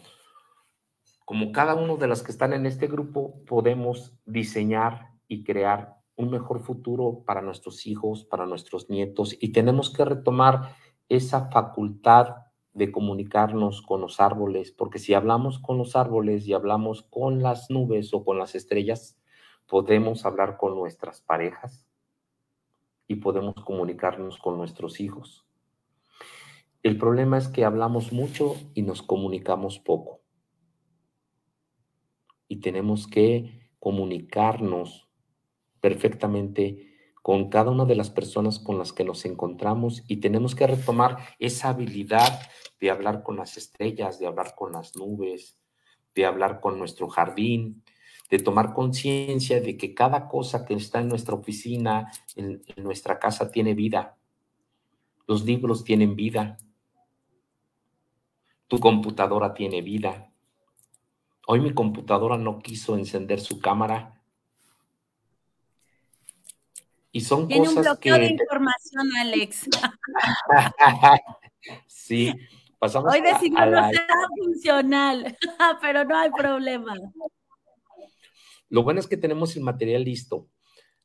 como 1.24 1.52
cada 1.52 1.76
uno 1.76 1.98
de 1.98 2.08
las 2.08 2.24
que 2.24 2.32
están 2.32 2.52
en 2.52 2.66
este 2.66 2.88
grupo, 2.88 3.44
podemos 3.46 4.14
diseñar 4.26 5.12
y 5.28 5.44
crear 5.44 6.01
un 6.16 6.30
mejor 6.30 6.62
futuro 6.62 7.24
para 7.26 7.42
nuestros 7.42 7.88
hijos, 7.88 8.26
para 8.26 8.46
nuestros 8.46 8.90
nietos, 8.90 9.36
y 9.40 9.52
tenemos 9.52 9.90
que 9.90 10.06
retomar 10.06 10.76
esa 11.10 11.50
facultad 11.50 12.36
de 12.74 12.92
comunicarnos 12.92 13.82
con 13.82 14.02
los 14.02 14.20
árboles, 14.20 14.72
porque 14.72 15.00
si 15.00 15.14
hablamos 15.14 15.60
con 15.60 15.78
los 15.78 15.96
árboles 15.96 16.48
y 16.48 16.54
hablamos 16.54 17.04
con 17.04 17.42
las 17.42 17.70
nubes 17.70 18.14
o 18.14 18.24
con 18.24 18.38
las 18.38 18.56
estrellas, 18.56 19.20
podemos 19.68 20.26
hablar 20.26 20.58
con 20.58 20.76
nuestras 20.76 21.22
parejas 21.22 21.86
y 23.08 23.16
podemos 23.16 23.56
comunicarnos 23.66 24.38
con 24.38 24.58
nuestros 24.58 25.02
hijos. 25.02 25.46
El 26.84 26.98
problema 26.98 27.38
es 27.38 27.48
que 27.48 27.66
hablamos 27.66 28.12
mucho 28.12 28.56
y 28.74 28.82
nos 28.82 29.04
comunicamos 29.04 29.80
poco. 29.80 30.22
Y 32.48 32.62
tenemos 32.62 33.08
que 33.08 33.70
comunicarnos 33.80 35.11
perfectamente 35.82 36.88
con 37.22 37.50
cada 37.50 37.72
una 37.72 37.86
de 37.86 37.96
las 37.96 38.10
personas 38.10 38.58
con 38.60 38.78
las 38.78 38.94
que 38.94 39.04
nos 39.04 39.26
encontramos 39.26 40.04
y 40.08 40.18
tenemos 40.18 40.56
que 40.56 40.66
retomar 40.66 41.18
esa 41.38 41.70
habilidad 41.70 42.42
de 42.80 42.90
hablar 42.90 43.22
con 43.22 43.38
las 43.38 43.58
estrellas, 43.58 44.20
de 44.20 44.26
hablar 44.26 44.56
con 44.56 44.72
las 44.72 44.96
nubes, 44.96 45.58
de 46.16 46.26
hablar 46.26 46.60
con 46.62 46.80
nuestro 46.80 47.08
jardín, 47.10 47.84
de 48.30 48.40
tomar 48.40 48.74
conciencia 48.74 49.62
de 49.62 49.78
que 49.78 49.94
cada 49.94 50.28
cosa 50.28 50.66
que 50.66 50.74
está 50.74 51.00
en 51.02 51.10
nuestra 51.10 51.36
oficina, 51.36 52.12
en, 52.36 52.64
nuestra 52.78 53.20
casa, 53.20 53.52
tiene 53.52 53.74
vida. 53.74 54.18
Los 55.28 55.44
libros 55.44 55.84
tienen 55.84 56.16
vida. 56.16 56.58
Tu 58.68 58.80
computadora 58.80 59.54
tiene 59.54 59.82
vida. 59.82 60.32
Hoy 61.46 61.60
mi 61.60 61.74
computadora 61.74 62.38
no 62.38 62.60
quiso 62.60 62.98
encender 62.98 63.42
su 63.42 63.60
cámara 63.60 64.21
y 67.12 67.22
son 67.22 67.48
Tiene 67.48 67.66
cosas 67.66 67.78
un 67.78 67.84
bloqueo 67.84 68.16
de 68.16 68.28
información, 68.28 69.10
Alex. 69.20 69.70
sí, 71.88 72.34
pasamos 72.80 73.14
Hoy 73.14 73.22
decidió 73.22 73.66
no 73.66 73.90
ser 73.90 74.08
funcional, 74.38 75.38
pero 75.82 76.06
no 76.06 76.18
hay 76.18 76.32
problema. 76.32 76.96
Lo 78.70 78.84
bueno 78.84 79.02
es 79.02 79.08
que 79.08 79.18
tenemos 79.18 79.56
el 79.58 79.64
material 79.64 80.04
listo. 80.04 80.48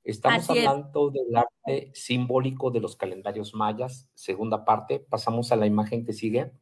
Estamos 0.04 0.48
hablando 0.48 1.10
del 1.10 1.34
arte 1.34 1.90
simbólico 1.92 2.70
de 2.70 2.80
los 2.80 2.94
calendarios 2.94 3.54
mayas, 3.54 4.08
segunda 4.14 4.64
parte. 4.64 5.00
Pasamos 5.00 5.50
a 5.50 5.56
la 5.56 5.66
imagen 5.66 6.04
que 6.04 6.12
sigue. 6.12 6.52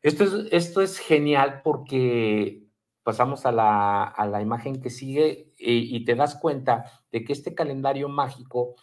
Esto 0.00 0.24
es, 0.24 0.32
esto 0.50 0.80
es 0.80 0.98
genial 0.98 1.60
porque 1.62 2.63
pasamos 3.04 3.46
a 3.46 3.52
la, 3.52 4.42
imagen 4.42 4.80
que 4.80 4.90
sigue 4.90 5.52
y, 5.58 6.04
te 6.04 6.16
das 6.16 6.34
cuenta 6.34 6.90
de 7.12 7.22
que 7.22 7.32
este 7.32 7.54
calendario 7.54 8.08
mágico 8.08 8.74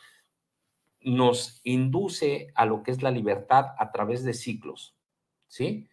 nos 1.02 1.60
induce 1.64 2.54
a 2.56 2.66
lo 2.66 2.84
que 2.84 2.92
es 2.92 3.02
la 3.02 3.12
libertad 3.12 3.74
a 3.78 3.92
través 3.92 4.24
de 4.24 4.34
ciclos, 4.34 4.96
¿sí? 5.48 5.90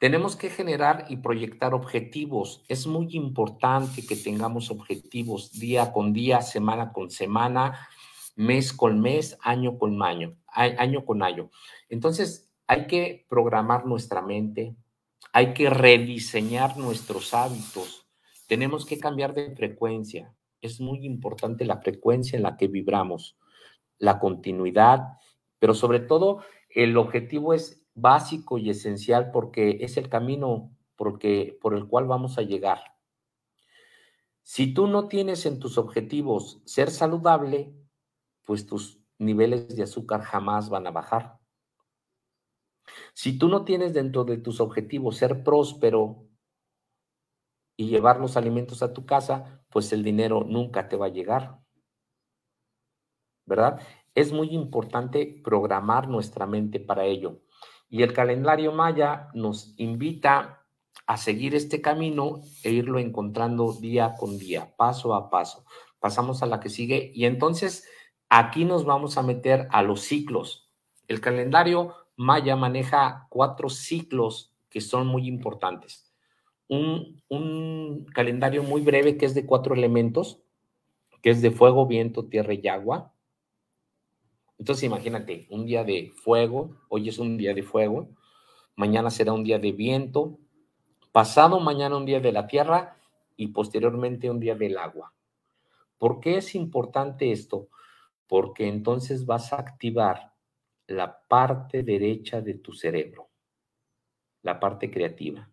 Tenemos 0.00 0.34
que 0.34 0.50
generar 0.50 1.06
y 1.08 1.18
proyectar 1.18 1.72
objetivos. 1.72 2.64
Es 2.68 2.86
muy 2.86 3.14
importante 3.16 4.04
que 4.04 4.16
tengamos 4.16 4.70
objetivos 4.70 5.52
día 5.52 5.92
con 5.92 6.12
día, 6.12 6.42
semana 6.42 6.92
con 6.92 7.10
semana, 7.10 7.88
mes 8.34 8.72
con 8.72 9.00
mes, 9.00 9.38
año 9.40 9.78
con 9.78 10.02
año, 10.02 10.36
año 10.48 11.04
con 11.04 11.22
año. 11.22 11.50
Entonces, 11.88 12.50
hay 12.66 12.88
que 12.88 13.24
programar 13.28 13.86
nuestra 13.86 14.20
mente, 14.20 14.74
hay 15.34 15.52
que 15.52 15.68
rediseñar 15.68 16.76
nuestros 16.76 17.34
hábitos. 17.34 18.06
Tenemos 18.46 18.86
que 18.86 19.00
cambiar 19.00 19.34
de 19.34 19.50
frecuencia. 19.56 20.32
Es 20.60 20.80
muy 20.80 21.04
importante 21.04 21.64
la 21.64 21.80
frecuencia 21.80 22.36
en 22.36 22.44
la 22.44 22.56
que 22.56 22.68
vibramos, 22.68 23.36
la 23.98 24.20
continuidad, 24.20 25.18
pero 25.58 25.74
sobre 25.74 25.98
todo 25.98 26.44
el 26.70 26.96
objetivo 26.96 27.52
es 27.52 27.84
básico 27.94 28.58
y 28.58 28.70
esencial 28.70 29.32
porque 29.32 29.78
es 29.80 29.96
el 29.96 30.08
camino 30.08 30.70
porque, 30.94 31.58
por 31.60 31.74
el 31.74 31.88
cual 31.88 32.06
vamos 32.06 32.38
a 32.38 32.42
llegar. 32.42 32.94
Si 34.44 34.72
tú 34.72 34.86
no 34.86 35.08
tienes 35.08 35.46
en 35.46 35.58
tus 35.58 35.78
objetivos 35.78 36.62
ser 36.64 36.92
saludable, 36.92 37.74
pues 38.44 38.66
tus 38.66 39.00
niveles 39.18 39.74
de 39.74 39.82
azúcar 39.82 40.22
jamás 40.22 40.68
van 40.68 40.86
a 40.86 40.92
bajar. 40.92 41.40
Si 43.14 43.38
tú 43.38 43.48
no 43.48 43.64
tienes 43.64 43.94
dentro 43.94 44.24
de 44.24 44.38
tus 44.38 44.60
objetivos 44.60 45.16
ser 45.16 45.42
próspero 45.42 46.26
y 47.76 47.88
llevar 47.88 48.20
los 48.20 48.36
alimentos 48.36 48.82
a 48.82 48.92
tu 48.92 49.04
casa, 49.06 49.64
pues 49.70 49.92
el 49.92 50.02
dinero 50.02 50.44
nunca 50.46 50.88
te 50.88 50.96
va 50.96 51.06
a 51.06 51.10
llegar. 51.10 51.60
¿Verdad? 53.46 53.80
Es 54.14 54.32
muy 54.32 54.54
importante 54.54 55.40
programar 55.42 56.08
nuestra 56.08 56.46
mente 56.46 56.80
para 56.80 57.04
ello. 57.04 57.42
Y 57.88 58.02
el 58.02 58.12
calendario 58.12 58.72
maya 58.72 59.28
nos 59.34 59.74
invita 59.76 60.64
a 61.06 61.16
seguir 61.16 61.54
este 61.54 61.80
camino 61.80 62.40
e 62.62 62.70
irlo 62.70 62.98
encontrando 62.98 63.72
día 63.72 64.14
con 64.18 64.38
día, 64.38 64.74
paso 64.76 65.14
a 65.14 65.30
paso. 65.30 65.64
Pasamos 65.98 66.42
a 66.42 66.46
la 66.46 66.60
que 66.60 66.70
sigue 66.70 67.12
y 67.14 67.26
entonces 67.26 67.86
aquí 68.28 68.64
nos 68.64 68.84
vamos 68.84 69.18
a 69.18 69.22
meter 69.22 69.68
a 69.70 69.82
los 69.82 70.00
ciclos. 70.00 70.70
El 71.08 71.20
calendario 71.20 71.94
Maya 72.16 72.56
maneja 72.56 73.26
cuatro 73.28 73.68
ciclos 73.68 74.52
que 74.68 74.80
son 74.80 75.06
muy 75.06 75.26
importantes. 75.28 76.12
Un, 76.68 77.22
calendario 78.12 78.62
muy 78.62 78.80
breve 78.80 79.16
que 79.16 79.26
es 79.26 79.34
de 79.34 79.46
cuatro 79.46 79.74
elementos, 79.74 80.40
que 81.22 81.30
es 81.30 81.42
de 81.42 81.50
fuego, 81.50 81.86
viento, 81.86 82.26
tierra 82.26 82.54
y 82.54 82.66
agua. 82.68 83.12
Entonces 84.58 84.84
imagínate, 84.84 85.46
un 85.50 85.66
día 85.66 85.84
de 85.84 86.12
fuego, 86.22 86.76
hoy 86.88 87.08
es 87.08 87.18
un 87.18 87.36
día 87.36 87.54
de 87.54 87.62
fuego, 87.62 88.08
mañana 88.76 89.10
será 89.10 89.32
un 89.32 89.44
día 89.44 89.58
de 89.58 89.72
viento, 89.72 90.38
pasado 91.12 91.60
mañana 91.60 91.96
un 91.96 92.06
día 92.06 92.20
de 92.20 92.32
la 92.32 92.46
tierra 92.46 92.96
y 93.36 93.48
posteriormente 93.48 94.30
un 94.30 94.40
día 94.40 94.54
del 94.54 94.78
agua. 94.78 95.12
¿Por 95.98 96.20
qué 96.20 96.36
es 96.38 96.54
importante 96.54 97.32
esto? 97.32 97.68
Porque 98.26 98.68
entonces 98.68 99.26
vas 99.26 99.52
a 99.52 99.56
activar 99.56 100.33
la 100.86 101.26
parte 101.26 101.82
derecha 101.82 102.40
de 102.40 102.54
tu 102.54 102.72
cerebro, 102.72 103.30
la 104.42 104.60
parte 104.60 104.90
creativa. 104.90 105.50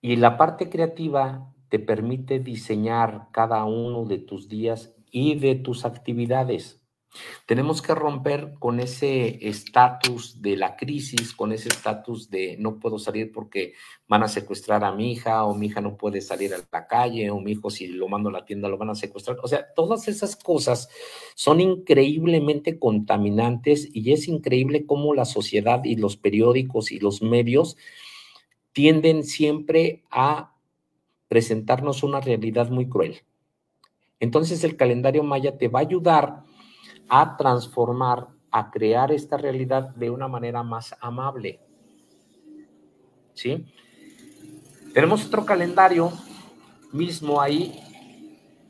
Y 0.00 0.16
la 0.16 0.36
parte 0.36 0.70
creativa 0.70 1.52
te 1.68 1.78
permite 1.78 2.38
diseñar 2.38 3.28
cada 3.32 3.64
uno 3.64 4.04
de 4.04 4.18
tus 4.18 4.48
días 4.48 4.94
y 5.10 5.38
de 5.38 5.56
tus 5.56 5.84
actividades. 5.84 6.85
Tenemos 7.46 7.80
que 7.80 7.94
romper 7.94 8.54
con 8.58 8.80
ese 8.80 9.48
estatus 9.48 10.42
de 10.42 10.56
la 10.56 10.76
crisis, 10.76 11.32
con 11.32 11.52
ese 11.52 11.68
estatus 11.68 12.28
de 12.28 12.56
no 12.58 12.78
puedo 12.78 12.98
salir 12.98 13.32
porque 13.32 13.74
van 14.08 14.22
a 14.22 14.28
secuestrar 14.28 14.84
a 14.84 14.92
mi 14.92 15.12
hija 15.12 15.44
o 15.44 15.54
mi 15.54 15.66
hija 15.66 15.80
no 15.80 15.96
puede 15.96 16.20
salir 16.20 16.52
a 16.54 16.58
la 16.70 16.86
calle 16.86 17.30
o 17.30 17.40
mi 17.40 17.52
hijo 17.52 17.70
si 17.70 17.86
lo 17.86 18.08
mando 18.08 18.28
a 18.28 18.32
la 18.32 18.44
tienda 18.44 18.68
lo 18.68 18.78
van 18.78 18.90
a 18.90 18.94
secuestrar. 18.94 19.38
O 19.42 19.48
sea, 19.48 19.72
todas 19.74 20.08
esas 20.08 20.36
cosas 20.36 20.88
son 21.34 21.60
increíblemente 21.60 22.78
contaminantes 22.78 23.88
y 23.92 24.12
es 24.12 24.28
increíble 24.28 24.84
cómo 24.84 25.14
la 25.14 25.24
sociedad 25.24 25.84
y 25.84 25.96
los 25.96 26.16
periódicos 26.16 26.92
y 26.92 26.98
los 26.98 27.22
medios 27.22 27.76
tienden 28.72 29.24
siempre 29.24 30.04
a 30.10 30.52
presentarnos 31.28 32.02
una 32.02 32.20
realidad 32.20 32.68
muy 32.70 32.88
cruel. 32.88 33.22
Entonces 34.20 34.64
el 34.64 34.76
calendario 34.76 35.22
maya 35.22 35.58
te 35.58 35.68
va 35.68 35.80
a 35.80 35.82
ayudar 35.82 36.44
a 37.08 37.36
transformar, 37.36 38.28
a 38.50 38.70
crear 38.70 39.12
esta 39.12 39.36
realidad 39.36 39.90
de 39.94 40.10
una 40.10 40.28
manera 40.28 40.62
más 40.62 40.94
amable. 41.00 41.60
¿Sí? 43.34 43.66
Tenemos 44.92 45.26
otro 45.26 45.44
calendario 45.44 46.10
mismo 46.92 47.40
ahí 47.40 47.82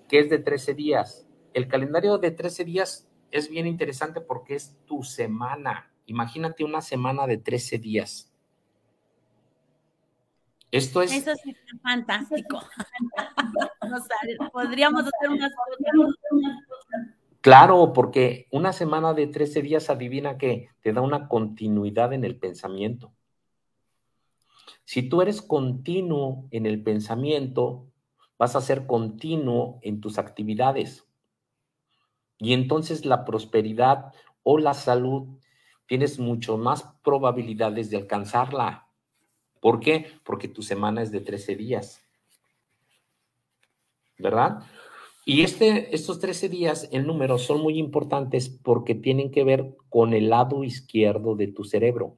que 0.09 0.21
es 0.21 0.31
de 0.31 0.39
13 0.39 0.75
días. 0.75 1.27
El 1.55 1.69
calendario 1.69 2.19
de 2.19 2.31
13 2.31 2.65
días 2.65 3.09
es 3.31 3.49
bien 3.49 3.67
interesante 3.67 4.21
porque 4.21 4.55
es 4.55 4.77
tu 4.87 5.03
semana. 5.03 5.91
Imagínate 6.07 6.65
una 6.65 6.81
semana 6.81 7.27
de 7.27 7.39
13 7.39 7.79
días. 7.79 8.33
Esto 10.71 11.03
es. 11.03 11.13
Eso 11.13 11.35
sí 11.43 11.57
fantástico. 11.83 12.61
podríamos 14.53 15.03
hacer 15.03 15.31
unas 15.31 15.53
Claro, 17.47 17.93
porque 17.93 18.49
una 18.51 18.73
semana 18.73 19.15
de 19.15 19.29
13 19.29 19.63
días, 19.63 19.89
adivina 19.89 20.37
que 20.37 20.71
te 20.81 20.93
da 20.93 21.01
una 21.01 21.29
continuidad 21.29 22.13
en 22.13 22.25
el 22.25 22.41
pensamiento. 22.41 23.13
Si 24.85 25.09
tú 25.09 25.23
eres 25.23 25.43
continuo 25.43 26.49
en 26.51 26.67
el 26.67 26.83
pensamiento, 26.83 27.87
vas 28.37 28.57
a 28.57 28.61
ser 28.61 28.89
continuo 28.89 29.79
en 29.83 30.01
tus 30.01 30.19
actividades. 30.19 31.07
Y 32.39 32.53
entonces 32.53 33.07
la 33.07 33.25
prosperidad 33.25 34.13
o 34.43 34.59
la 34.59 34.75
salud 34.75 35.39
tienes 35.87 36.19
mucho 36.19 36.59
más 36.59 36.83
probabilidades 37.05 37.91
de 37.91 37.99
alcanzarla. 37.99 38.89
¿Por 39.61 39.79
qué? 39.79 40.19
Porque 40.25 40.49
tu 40.49 40.63
semana 40.63 41.01
es 41.01 41.13
de 41.13 41.21
13 41.21 41.55
días. 41.55 42.03
¿Verdad? 44.19 44.65
Y 45.29 45.43
este, 45.43 45.93
estos 45.93 46.21
13 46.21 46.49
días, 46.49 46.89
el 46.93 47.05
número, 47.05 47.37
son 47.37 47.61
muy 47.61 47.81
importantes 47.81 48.49
porque 48.49 48.95
tienen 48.95 49.33
que 49.33 49.43
ver 49.43 49.77
con 49.89 50.15
el 50.15 50.29
lado 50.31 50.63
izquierdo 50.63 51.35
de 51.35 51.49
tu 51.49 51.65
cerebro, 51.65 52.17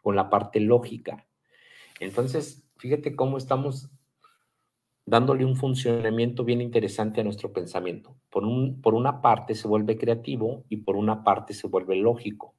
con 0.00 0.14
la 0.14 0.30
parte 0.30 0.60
lógica. 0.60 1.26
Entonces, 1.98 2.62
fíjate 2.76 3.16
cómo 3.16 3.36
estamos 3.36 3.90
dándole 5.04 5.44
un 5.44 5.56
funcionamiento 5.56 6.44
bien 6.44 6.60
interesante 6.60 7.20
a 7.20 7.24
nuestro 7.24 7.52
pensamiento. 7.52 8.16
Por, 8.30 8.44
un, 8.44 8.80
por 8.80 8.94
una 8.94 9.20
parte 9.20 9.56
se 9.56 9.66
vuelve 9.66 9.98
creativo 9.98 10.64
y 10.68 10.76
por 10.76 10.94
una 10.94 11.24
parte 11.24 11.52
se 11.52 11.66
vuelve 11.66 11.96
lógico. 11.96 12.54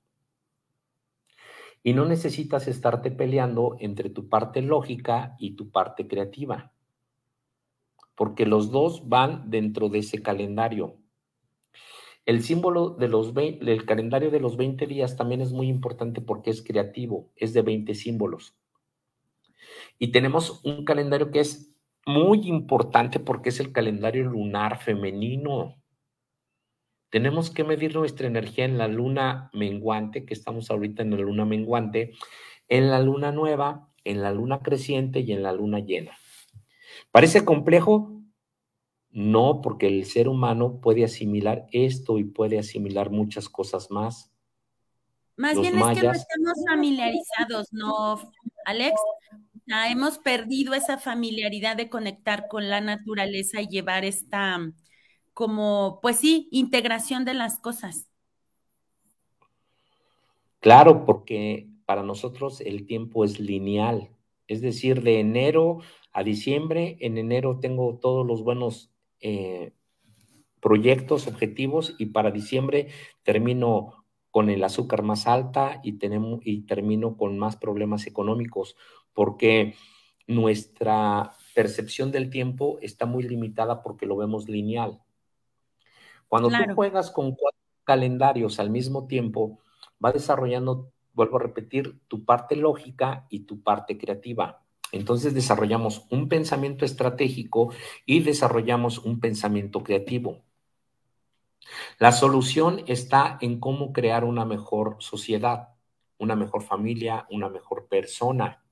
Y 1.81 1.93
no 1.93 2.03
necesitas 2.03 2.67
estarte 2.67 3.09
peleando 3.09 3.77
entre 3.79 4.09
tu 4.09 4.27
parte 4.27 4.61
lógica 4.61 5.37
y 5.39 5.51
tu 5.55 5.69
parte 5.69 6.09
creativa, 6.09 6.73
porque 8.15 8.45
los 8.45 8.71
dos 8.71 9.07
van 9.07 9.49
dentro 9.49 9.89
de 9.89 9.99
ese 9.99 10.21
calendario. 10.21 10.97
El 12.25 12.41
símbolo 12.41 12.89
de 12.89 13.07
los 13.07 13.33
del 13.33 13.85
calendario 13.85 14.31
de 14.31 14.39
los 14.39 14.57
20 14.57 14.87
días 14.87 15.15
también 15.15 15.41
es 15.41 15.51
muy 15.51 15.67
importante 15.67 16.21
porque 16.21 16.49
es 16.49 16.63
creativo, 16.63 17.31
es 17.35 17.53
de 17.53 17.61
20 17.61 17.93
símbolos. 17.93 18.55
Y 19.99 20.11
tenemos 20.11 20.61
un 20.63 20.85
calendario 20.85 21.29
que 21.29 21.41
es 21.41 21.75
muy 22.05 22.47
importante 22.47 23.19
porque 23.19 23.49
es 23.49 23.59
el 23.59 23.71
calendario 23.71 24.23
lunar 24.23 24.79
femenino. 24.79 25.75
Tenemos 27.09 27.49
que 27.49 27.63
medir 27.63 27.95
nuestra 27.95 28.27
energía 28.27 28.65
en 28.65 28.77
la 28.77 28.87
luna 28.87 29.49
menguante, 29.53 30.25
que 30.25 30.33
estamos 30.33 30.71
ahorita 30.71 31.03
en 31.03 31.11
la 31.11 31.17
luna 31.17 31.45
menguante, 31.45 32.13
en 32.67 32.89
la 32.89 32.99
luna 32.99 33.31
nueva, 33.31 33.89
en 34.03 34.21
la 34.21 34.31
luna 34.31 34.59
creciente 34.59 35.19
y 35.21 35.31
en 35.31 35.43
la 35.43 35.53
luna 35.53 35.79
llena. 35.79 36.17
¿Parece 37.15 37.45
complejo? 37.45 38.11
No, 39.09 39.61
porque 39.61 39.87
el 39.87 40.03
ser 40.03 40.27
humano 40.27 40.81
puede 40.81 41.05
asimilar 41.05 41.65
esto 41.71 42.19
y 42.19 42.25
puede 42.25 42.59
asimilar 42.59 43.09
muchas 43.09 43.47
cosas 43.47 43.89
más. 43.89 44.33
Más 45.37 45.57
bien 45.57 45.79
es 45.79 45.97
que 45.97 46.03
no 46.03 46.11
estamos 46.11 46.53
familiarizados, 46.67 47.71
¿no, 47.71 48.19
Alex? 48.65 48.99
hemos 49.89 50.17
perdido 50.17 50.73
esa 50.73 50.97
familiaridad 50.97 51.77
de 51.77 51.89
conectar 51.89 52.49
con 52.49 52.67
la 52.67 52.81
naturaleza 52.81 53.61
y 53.61 53.67
llevar 53.67 54.03
esta 54.03 54.59
como, 55.33 55.99
pues 56.01 56.17
sí, 56.17 56.49
integración 56.51 57.23
de 57.23 57.35
las 57.35 57.59
cosas. 57.61 58.09
Claro, 60.59 61.05
porque 61.05 61.69
para 61.85 62.03
nosotros 62.03 62.59
el 62.59 62.85
tiempo 62.85 63.23
es 63.23 63.39
lineal, 63.39 64.09
es 64.49 64.59
decir, 64.59 65.01
de 65.01 65.21
enero 65.21 65.79
a 66.15 66.23
diciembre, 66.23 66.95
en 67.01 67.17
enero 67.17 67.59
tengo 67.59 67.99
todos 68.01 68.25
los 68.25 68.41
buenos 68.41 68.89
eh, 69.19 69.73
proyectos, 70.61 71.27
objetivos, 71.27 71.93
y 71.97 72.05
para 72.05 72.31
diciembre 72.31 72.87
termino 73.23 74.05
con 74.31 74.49
el 74.49 74.63
azúcar 74.63 75.03
más 75.03 75.27
alta 75.27 75.81
y, 75.83 75.97
tenemos, 75.97 76.39
y 76.45 76.61
termino 76.61 77.17
con 77.17 77.37
más 77.37 77.57
problemas 77.57 78.07
económicos, 78.07 78.77
porque 79.13 79.75
nuestra 80.25 81.33
percepción 81.53 82.13
del 82.13 82.29
tiempo 82.29 82.79
está 82.81 83.05
muy 83.05 83.23
limitada 83.23 83.83
porque 83.83 84.05
lo 84.05 84.15
vemos 84.15 84.47
lineal. 84.47 85.01
Cuando 86.29 86.47
tú 86.47 86.55
juegas 86.75 87.11
con 87.11 87.35
cuatro 87.35 87.59
calendarios 87.83 88.57
al 88.61 88.69
mismo 88.69 89.05
tiempo, 89.05 89.59
va 90.03 90.13
desarrollando, 90.13 90.93
vuelvo 91.11 91.35
a 91.35 91.41
repetir, 91.41 91.99
tu 92.07 92.23
parte 92.23 92.55
lógica 92.55 93.27
y 93.29 93.41
tu 93.41 93.61
parte 93.61 93.97
creativa. 93.97 94.64
Entonces 94.95 95.33
desarrollamos 95.33 96.05
un 96.09 96.29
pensamiento 96.29 96.85
estratégico 96.85 97.73
y 98.05 98.21
desarrollamos 98.21 98.99
un 98.99 99.19
pensamiento 99.19 99.83
creativo. 99.83 100.45
La 101.99 102.13
solución 102.13 102.81
está 102.87 103.37
en 103.41 103.59
cómo 103.59 103.91
crear 103.91 104.23
una 104.23 104.45
mejor 104.45 104.95
sociedad, 104.99 105.75
una 106.17 106.37
mejor 106.37 106.63
familia, 106.63 107.27
una 107.29 107.49
mejor 107.49 107.89
persona. 107.89 108.63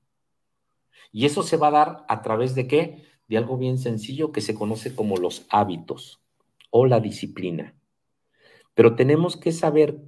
Y 1.12 1.26
eso 1.26 1.42
se 1.42 1.58
va 1.58 1.68
a 1.68 1.72
dar 1.72 2.06
a 2.08 2.22
través 2.22 2.54
de 2.54 2.66
qué? 2.68 3.02
De 3.28 3.36
algo 3.36 3.58
bien 3.58 3.76
sencillo 3.76 4.32
que 4.32 4.40
se 4.40 4.54
conoce 4.54 4.94
como 4.94 5.18
los 5.18 5.46
hábitos 5.50 6.22
o 6.70 6.86
la 6.86 7.00
disciplina. 7.00 7.74
Pero 8.72 8.96
tenemos 8.96 9.36
que 9.36 9.52
saber 9.52 10.00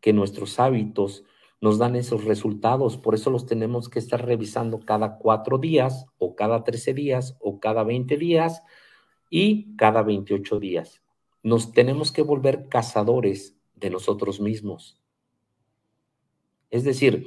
que 0.00 0.12
nuestros 0.12 0.60
hábitos 0.60 1.24
nos 1.64 1.78
dan 1.78 1.96
esos 1.96 2.24
resultados, 2.24 2.98
por 2.98 3.14
eso 3.14 3.30
los 3.30 3.46
tenemos 3.46 3.88
que 3.88 3.98
estar 3.98 4.22
revisando 4.22 4.80
cada 4.80 5.16
cuatro 5.16 5.56
días 5.56 6.04
o 6.18 6.36
cada 6.36 6.62
trece 6.62 6.92
días 6.92 7.38
o 7.40 7.58
cada 7.58 7.84
veinte 7.84 8.18
días 8.18 8.62
y 9.30 9.74
cada 9.76 10.02
veintiocho 10.02 10.60
días. 10.60 11.02
Nos 11.42 11.72
tenemos 11.72 12.12
que 12.12 12.20
volver 12.20 12.68
cazadores 12.68 13.56
de 13.76 13.88
nosotros 13.88 14.42
mismos. 14.42 15.00
Es 16.68 16.84
decir, 16.84 17.26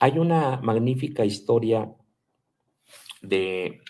hay 0.00 0.18
una 0.18 0.60
magnífica 0.60 1.24
historia 1.24 1.94
de 3.22 3.82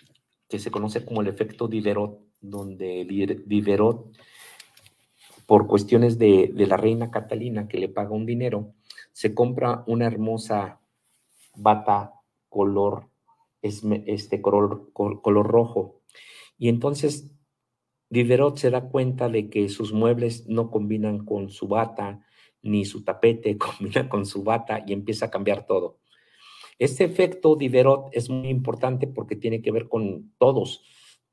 que 0.47 0.59
se 0.59 0.69
conoce 0.69 1.03
como 1.03 1.21
el 1.21 1.27
efecto 1.27 1.67
Diderot, 1.67 2.19
donde 2.39 3.03
Diderot, 3.47 4.15
por 5.49 5.65
cuestiones 5.65 6.19
de, 6.19 6.53
la 6.55 6.77
reina 6.77 7.09
Catalina, 7.09 7.67
que 7.67 7.79
le 7.79 7.89
paga 7.89 8.11
un 8.11 8.27
dinero, 8.27 8.75
se 9.13 9.33
compra 9.33 9.83
una 9.87 10.05
hermosa 10.05 10.79
bata 11.55 12.13
color, 12.49 13.09
este 13.63 14.43
color, 14.43 14.93
color 14.93 15.47
rojo. 15.47 16.03
Y 16.59 16.69
entonces 16.69 17.31
Diderot 18.11 18.57
se 18.57 18.69
da 18.69 18.89
cuenta 18.89 19.27
de 19.27 19.49
que 19.49 19.69
sus 19.69 19.91
muebles 19.91 20.47
no 20.47 20.69
combinan 20.69 21.25
con 21.25 21.49
su 21.49 21.67
bata, 21.67 22.23
ni 22.61 22.85
su 22.85 23.03
tapete 23.03 23.57
combina 23.57 24.07
con 24.07 24.27
su 24.27 24.43
bata 24.43 24.83
y 24.85 24.93
empieza 24.93 25.25
a 25.25 25.31
cambiar 25.31 25.65
todo. 25.65 25.97
Este 26.77 27.05
efecto 27.05 27.55
Diderot 27.55 28.09
es 28.11 28.29
muy 28.29 28.49
importante 28.49 29.07
porque 29.07 29.35
tiene 29.35 29.63
que 29.63 29.71
ver 29.71 29.87
con 29.87 30.31
todos. 30.37 30.83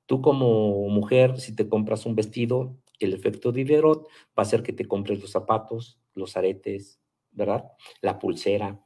Tú 0.06 0.22
como 0.22 0.88
mujer, 0.88 1.38
si 1.38 1.54
te 1.54 1.68
compras 1.68 2.06
un 2.06 2.14
vestido, 2.14 2.78
el 2.98 3.12
efecto 3.12 3.52
Diderot 3.52 4.06
va 4.06 4.38
a 4.38 4.42
hacer 4.42 4.62
que 4.62 4.72
te 4.72 4.86
compres 4.86 5.20
los 5.20 5.30
zapatos, 5.30 6.00
los 6.14 6.36
aretes, 6.36 7.00
¿verdad? 7.30 7.64
La 8.00 8.18
pulsera, 8.18 8.80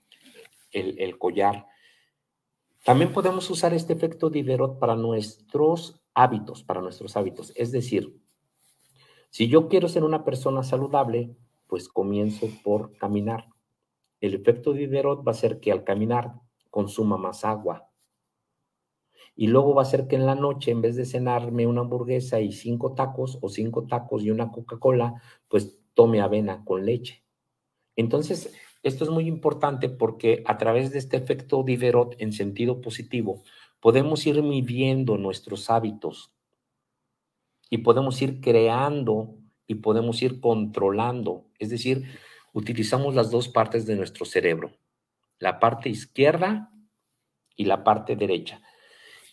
el, 0.73 0.99
el 0.99 1.18
collar. 1.18 1.66
También 2.85 3.12
podemos 3.12 3.49
usar 3.51 3.75
este 3.75 3.92
efecto 3.92 4.31
Diderot 4.31 4.79
para 4.79 4.96
nuestros 4.96 6.01
hábitos, 6.14 6.62
para 6.64 6.81
nuestros 6.81 7.16
hábitos. 7.16 7.53
Es 7.55 7.73
decir, 7.73 8.20
si 9.31 9.49
yo 9.49 9.68
quiero 9.68 9.88
ser 9.88 10.03
una 10.03 10.25
persona 10.25 10.62
saludable, 10.62 11.37
pues 11.66 11.88
comienzo 11.88 12.49
por 12.64 12.96
caminar. 12.96 13.49
El 14.20 14.35
efecto 14.35 14.73
Diderot 14.73 15.27
va 15.27 15.33
a 15.33 15.37
ser 15.37 15.61
que 15.61 15.70
al 15.70 15.85
caminar 15.85 16.35
consuma 16.68 17.16
más 17.16 17.44
agua, 17.44 17.89
y 19.37 19.47
luego 19.47 19.75
va 19.75 19.83
a 19.83 19.87
ser 19.87 20.07
que 20.07 20.16
en 20.16 20.27
la 20.27 20.35
noche, 20.35 20.71
en 20.71 20.83
vez 20.83 20.97
de 20.97 21.07
cenarme 21.07 21.66
una 21.66 21.83
hamburguesa 21.83 22.40
y 22.40 22.53
cinco 22.53 22.95
tacos 22.95 23.38
o 23.40 23.49
cinco 23.49 23.87
tacos 23.87 24.23
y 24.23 24.31
una 24.31 24.51
Coca-Cola, 24.51 25.23
pues 25.49 25.81
tome 25.95 26.21
avena 26.21 26.64
con 26.64 26.85
leche. 26.85 27.25
Entonces, 27.97 28.55
esto 28.83 29.05
es 29.05 29.11
muy 29.11 29.27
importante 29.27 29.88
porque 29.88 30.43
a 30.47 30.57
través 30.57 30.90
de 30.93 30.99
este 30.99 31.16
efecto 31.16 31.62
Diderot 31.62 32.16
en 32.19 32.33
sentido 32.33 32.81
positivo, 32.81 33.43
podemos 33.81 34.27
ir 34.27 34.43
midiendo 34.43 35.16
nuestros 35.16 35.71
hábitos 35.71 36.33
y 37.69 37.79
podemos 37.79 38.21
ir 38.23 38.40
creando 38.40 39.37
y 39.66 39.77
podemos 39.77 40.23
ir 40.23 40.40
controlando. 40.40 41.47
Es 41.59 41.71
decir, 41.71 42.05
utilizamos 42.53 43.14
las 43.14 43.31
dos 43.31 43.49
partes 43.49 43.87
de 43.87 43.97
nuestro 43.97 44.25
cerebro, 44.25 44.73
la 45.38 45.61
parte 45.61 45.88
izquierda 45.88 46.73
y 47.57 47.64
la 47.66 47.85
parte 47.85 48.16
derecha. 48.16 48.62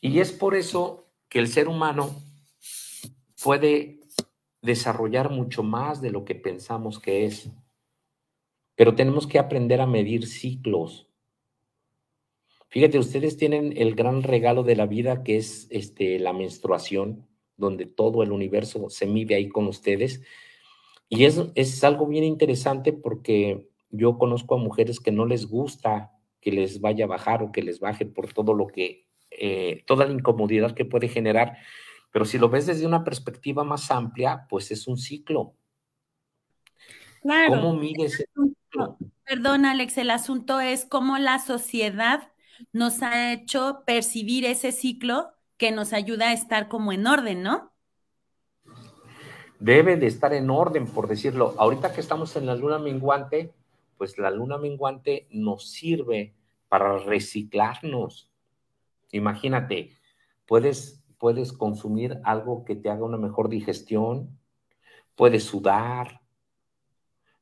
Y 0.07 0.21
es 0.21 0.31
por 0.31 0.55
eso 0.55 1.05
que 1.27 1.37
el 1.37 1.49
ser 1.49 1.67
humano 1.67 2.15
puede 3.43 3.99
desarrollar 4.61 5.29
mucho 5.29 5.63
más 5.63 6.01
de 6.01 6.11
lo 6.11 6.23
que 6.23 6.33
pensamos 6.33 6.97
que 6.97 7.25
es. 7.25 7.51
Pero 8.75 8.95
tenemos 8.95 9.27
que 9.27 9.37
aprender 9.37 9.81
a 9.81 9.85
medir 9.85 10.25
ciclos. 10.25 11.09
Fíjate, 12.69 12.99
ustedes 12.99 13.35
tienen 13.35 13.73
el 13.75 13.95
gran 13.95 14.23
regalo 14.23 14.63
de 14.63 14.77
la 14.77 14.85
vida 14.85 15.23
que 15.23 15.35
es 15.35 15.67
este, 15.71 16.19
la 16.19 16.31
menstruación, 16.31 17.27
donde 17.57 17.85
todo 17.85 18.23
el 18.23 18.31
universo 18.31 18.89
se 18.89 19.07
mide 19.07 19.35
ahí 19.35 19.49
con 19.49 19.67
ustedes. 19.67 20.21
Y 21.09 21.25
es, 21.25 21.41
es 21.55 21.83
algo 21.83 22.07
bien 22.07 22.23
interesante 22.23 22.93
porque 22.93 23.67
yo 23.89 24.17
conozco 24.17 24.55
a 24.55 24.59
mujeres 24.59 25.01
que 25.01 25.11
no 25.11 25.25
les 25.25 25.47
gusta 25.47 26.13
que 26.39 26.53
les 26.53 26.79
vaya 26.79 27.03
a 27.03 27.09
bajar 27.09 27.43
o 27.43 27.51
que 27.51 27.61
les 27.61 27.81
baje 27.81 28.05
por 28.05 28.31
todo 28.31 28.53
lo 28.53 28.67
que, 28.67 29.06
eh, 29.37 29.83
toda 29.85 30.05
la 30.05 30.13
incomodidad 30.13 30.73
que 30.73 30.85
puede 30.85 31.07
generar. 31.07 31.57
Pero 32.11 32.25
si 32.25 32.37
lo 32.37 32.49
ves 32.49 32.65
desde 32.65 32.85
una 32.85 33.03
perspectiva 33.03 33.63
más 33.63 33.91
amplia, 33.91 34.45
pues 34.49 34.71
es 34.71 34.87
un 34.87 34.97
ciclo. 34.97 35.53
Claro. 37.21 37.55
¿Cómo 37.55 37.75
mides 37.75 38.17
ciclo? 38.17 38.97
Perdón, 39.25 39.65
Alex, 39.65 39.97
el 39.97 40.09
asunto 40.09 40.59
es 40.59 40.85
cómo 40.85 41.17
la 41.17 41.39
sociedad 41.39 42.31
nos 42.71 43.01
ha 43.01 43.33
hecho 43.33 43.83
percibir 43.85 44.45
ese 44.45 44.71
ciclo 44.71 45.31
que 45.57 45.71
nos 45.71 45.93
ayuda 45.93 46.29
a 46.29 46.33
estar 46.33 46.67
como 46.67 46.91
en 46.91 47.07
orden, 47.07 47.43
¿no? 47.43 47.71
Debe 49.59 49.97
de 49.97 50.07
estar 50.07 50.33
en 50.33 50.49
orden, 50.49 50.85
por 50.85 51.07
decirlo. 51.07 51.55
Ahorita 51.57 51.93
que 51.93 52.01
estamos 52.01 52.35
en 52.35 52.45
la 52.45 52.55
luna 52.55 52.77
menguante, 52.77 53.53
pues 53.97 54.17
la 54.17 54.29
luna 54.29 54.57
menguante 54.57 55.27
nos 55.31 55.69
sirve 55.69 56.35
para 56.69 56.99
reciclarnos. 56.99 58.29
Imagínate, 59.11 59.91
puedes, 60.45 61.03
puedes 61.17 61.53
consumir 61.53 62.19
algo 62.23 62.65
que 62.65 62.75
te 62.75 62.89
haga 62.89 63.05
una 63.05 63.17
mejor 63.17 63.49
digestión, 63.49 64.39
puedes 65.15 65.43
sudar, 65.43 66.21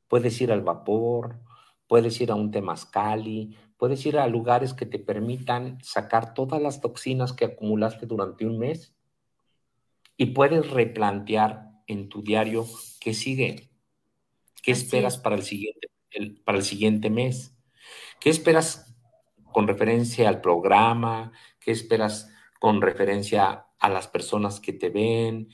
puedes 0.08 0.40
ir 0.40 0.52
al 0.52 0.62
vapor, 0.62 1.40
puedes 1.86 2.20
ir 2.20 2.30
a 2.30 2.34
un 2.34 2.50
temazcali, 2.50 3.56
puedes 3.76 4.04
ir 4.06 4.18
a 4.18 4.26
lugares 4.26 4.74
que 4.74 4.86
te 4.86 4.98
permitan 4.98 5.78
sacar 5.82 6.34
todas 6.34 6.60
las 6.60 6.80
toxinas 6.80 7.32
que 7.32 7.44
acumulaste 7.44 8.06
durante 8.06 8.46
un 8.46 8.58
mes 8.58 8.94
y 10.16 10.26
puedes 10.26 10.70
replantear 10.70 11.70
en 11.86 12.08
tu 12.08 12.22
diario 12.22 12.64
qué 13.00 13.14
sigue, 13.14 13.70
qué 14.62 14.72
esperas 14.72 15.18
para 15.18 15.36
el 15.36 15.42
siguiente 15.42 15.88
para 16.44 16.58
el 16.58 16.64
siguiente 16.64 17.10
mes. 17.10 17.54
¿Qué 18.20 18.30
esperas 18.30 18.94
con 19.52 19.66
referencia 19.66 20.28
al 20.28 20.40
programa? 20.40 21.32
¿Qué 21.66 21.72
esperas 21.72 22.32
con 22.60 22.80
referencia 22.80 23.66
a 23.80 23.88
las 23.88 24.06
personas 24.06 24.60
que 24.60 24.72
te 24.72 24.88
ven, 24.88 25.48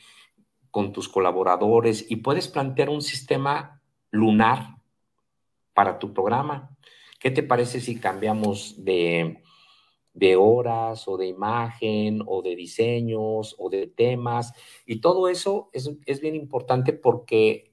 con 0.71 0.93
tus 0.93 1.09
colaboradores? 1.09 2.05
Y 2.11 2.17
puedes 2.17 2.49
plantear 2.49 2.91
un 2.91 3.01
sistema 3.01 3.81
lunar 4.11 4.77
para 5.73 5.99
tu 5.99 6.13
programa. 6.13 6.77
¿Qué 7.19 7.31
te 7.31 7.43
parece 7.43 7.81
si 7.81 7.99
cambiamos 7.99 8.85
de, 8.85 9.43
de 10.13 10.37
horas 10.37 11.09
o 11.09 11.17
de 11.17 11.29
imagen 11.29 12.21
o 12.27 12.43
de 12.43 12.57
diseños 12.57 13.57
o 13.59 13.71
de 13.71 13.87
temas? 13.87 14.53
Y 14.85 15.01
todo 15.01 15.31
eso 15.31 15.71
es, 15.73 15.91
es 16.05 16.21
bien 16.21 16.35
importante 16.35 16.93
porque 16.93 17.73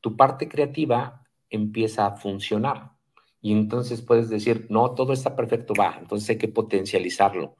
tu 0.00 0.16
parte 0.16 0.48
creativa 0.48 1.22
empieza 1.50 2.06
a 2.06 2.16
funcionar. 2.16 2.97
Y 3.40 3.52
entonces 3.52 4.02
puedes 4.02 4.28
decir, 4.28 4.66
no, 4.68 4.94
todo 4.94 5.12
está 5.12 5.36
perfecto, 5.36 5.74
va, 5.78 5.96
entonces 6.00 6.28
hay 6.30 6.38
que 6.38 6.48
potencializarlo. 6.48 7.56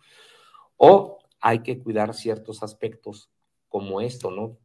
O 0.76 1.18
hay 1.40 1.60
que 1.60 1.78
cuidar 1.78 2.14
ciertos 2.14 2.62
aspectos 2.62 3.30
como 3.68 4.00
esto, 4.00 4.30
¿no? 4.30 4.58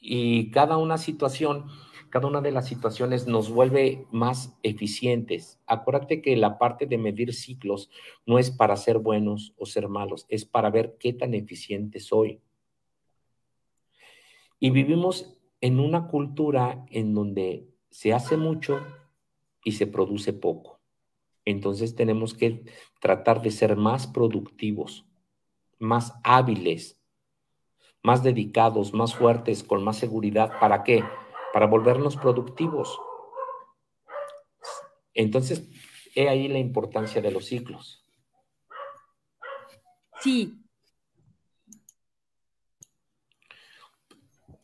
Y 0.00 0.50
cada 0.50 0.78
una 0.78 0.98
situación, 0.98 1.66
cada 2.08 2.26
una 2.26 2.40
de 2.40 2.52
las 2.52 2.66
situaciones 2.66 3.26
nos 3.26 3.50
vuelve 3.50 4.06
más 4.10 4.56
eficientes. 4.62 5.60
Acuérdate 5.66 6.22
que 6.22 6.36
la 6.36 6.58
parte 6.58 6.86
de 6.86 6.98
medir 6.98 7.34
ciclos 7.34 7.90
no 8.26 8.38
es 8.38 8.50
para 8.50 8.76
ser 8.76 8.98
buenos 8.98 9.54
o 9.58 9.66
ser 9.66 9.88
malos, 9.88 10.26
es 10.28 10.44
para 10.44 10.70
ver 10.70 10.96
qué 10.98 11.12
tan 11.12 11.34
eficiente 11.34 12.00
soy. 12.00 12.40
Y 14.58 14.70
vivimos 14.70 15.36
en 15.60 15.78
una 15.80 16.08
cultura 16.08 16.84
en 16.90 17.14
donde 17.14 17.68
se 17.90 18.12
hace 18.12 18.36
mucho 18.36 18.80
y 19.64 19.72
se 19.72 19.86
produce 19.86 20.32
poco. 20.32 20.80
Entonces 21.44 21.94
tenemos 21.94 22.34
que 22.34 22.64
tratar 23.00 23.42
de 23.42 23.50
ser 23.50 23.76
más 23.76 24.06
productivos, 24.06 25.06
más 25.78 26.14
hábiles, 26.22 27.00
más 28.02 28.22
dedicados, 28.22 28.94
más 28.94 29.14
fuertes, 29.14 29.62
con 29.62 29.82
más 29.84 29.96
seguridad. 29.96 30.58
¿Para 30.60 30.84
qué? 30.84 31.04
Para 31.52 31.66
volvernos 31.66 32.16
productivos. 32.16 32.98
Entonces, 35.14 35.68
he 36.14 36.28
ahí 36.28 36.48
la 36.48 36.58
importancia 36.58 37.20
de 37.20 37.30
los 37.30 37.46
ciclos. 37.46 38.04
Sí. 40.20 40.56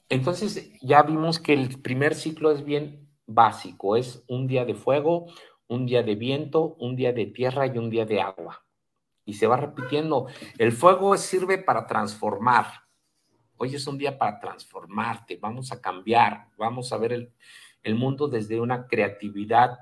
Entonces, 0.09 0.71
ya 0.81 1.03
vimos 1.03 1.41
que 1.41 1.53
el 1.53 1.81
primer 1.81 2.15
ciclo 2.15 2.53
es 2.53 2.65
bien 2.65 3.06
básico. 3.27 3.97
Es 3.97 4.25
un 4.29 4.47
día 4.47 4.65
de 4.65 4.75
fuego, 4.75 5.27
un 5.69 5.87
día 5.87 6.03
de 6.03 6.15
viento, 6.15 6.77
un 6.79 6.97
día 6.97 7.13
de 7.13 7.27
tierra 7.27 7.67
y 7.67 7.79
un 7.79 7.91
día 7.91 8.07
de 8.07 8.21
agua. 8.21 8.65
Y 9.25 9.35
se 9.35 9.47
va 9.47 9.57
repitiendo. 9.57 10.27
El 10.59 10.73
fuego 10.73 11.17
sirve 11.17 11.59
para 11.59 11.87
transformar. 11.87 12.67
Hoy 13.57 13.75
es 13.75 13.87
un 13.87 13.99
día 13.99 14.17
para 14.17 14.39
transformarte. 14.39 15.37
Vamos 15.37 15.73
a 15.73 15.81
cambiar. 15.81 16.49
Vamos 16.57 16.93
a 16.93 16.99
ver 16.99 17.13
el, 17.13 17.33
el 17.83 17.95
mundo 17.95 18.29
desde 18.29 18.61
una 18.61 18.87
creatividad 18.87 19.79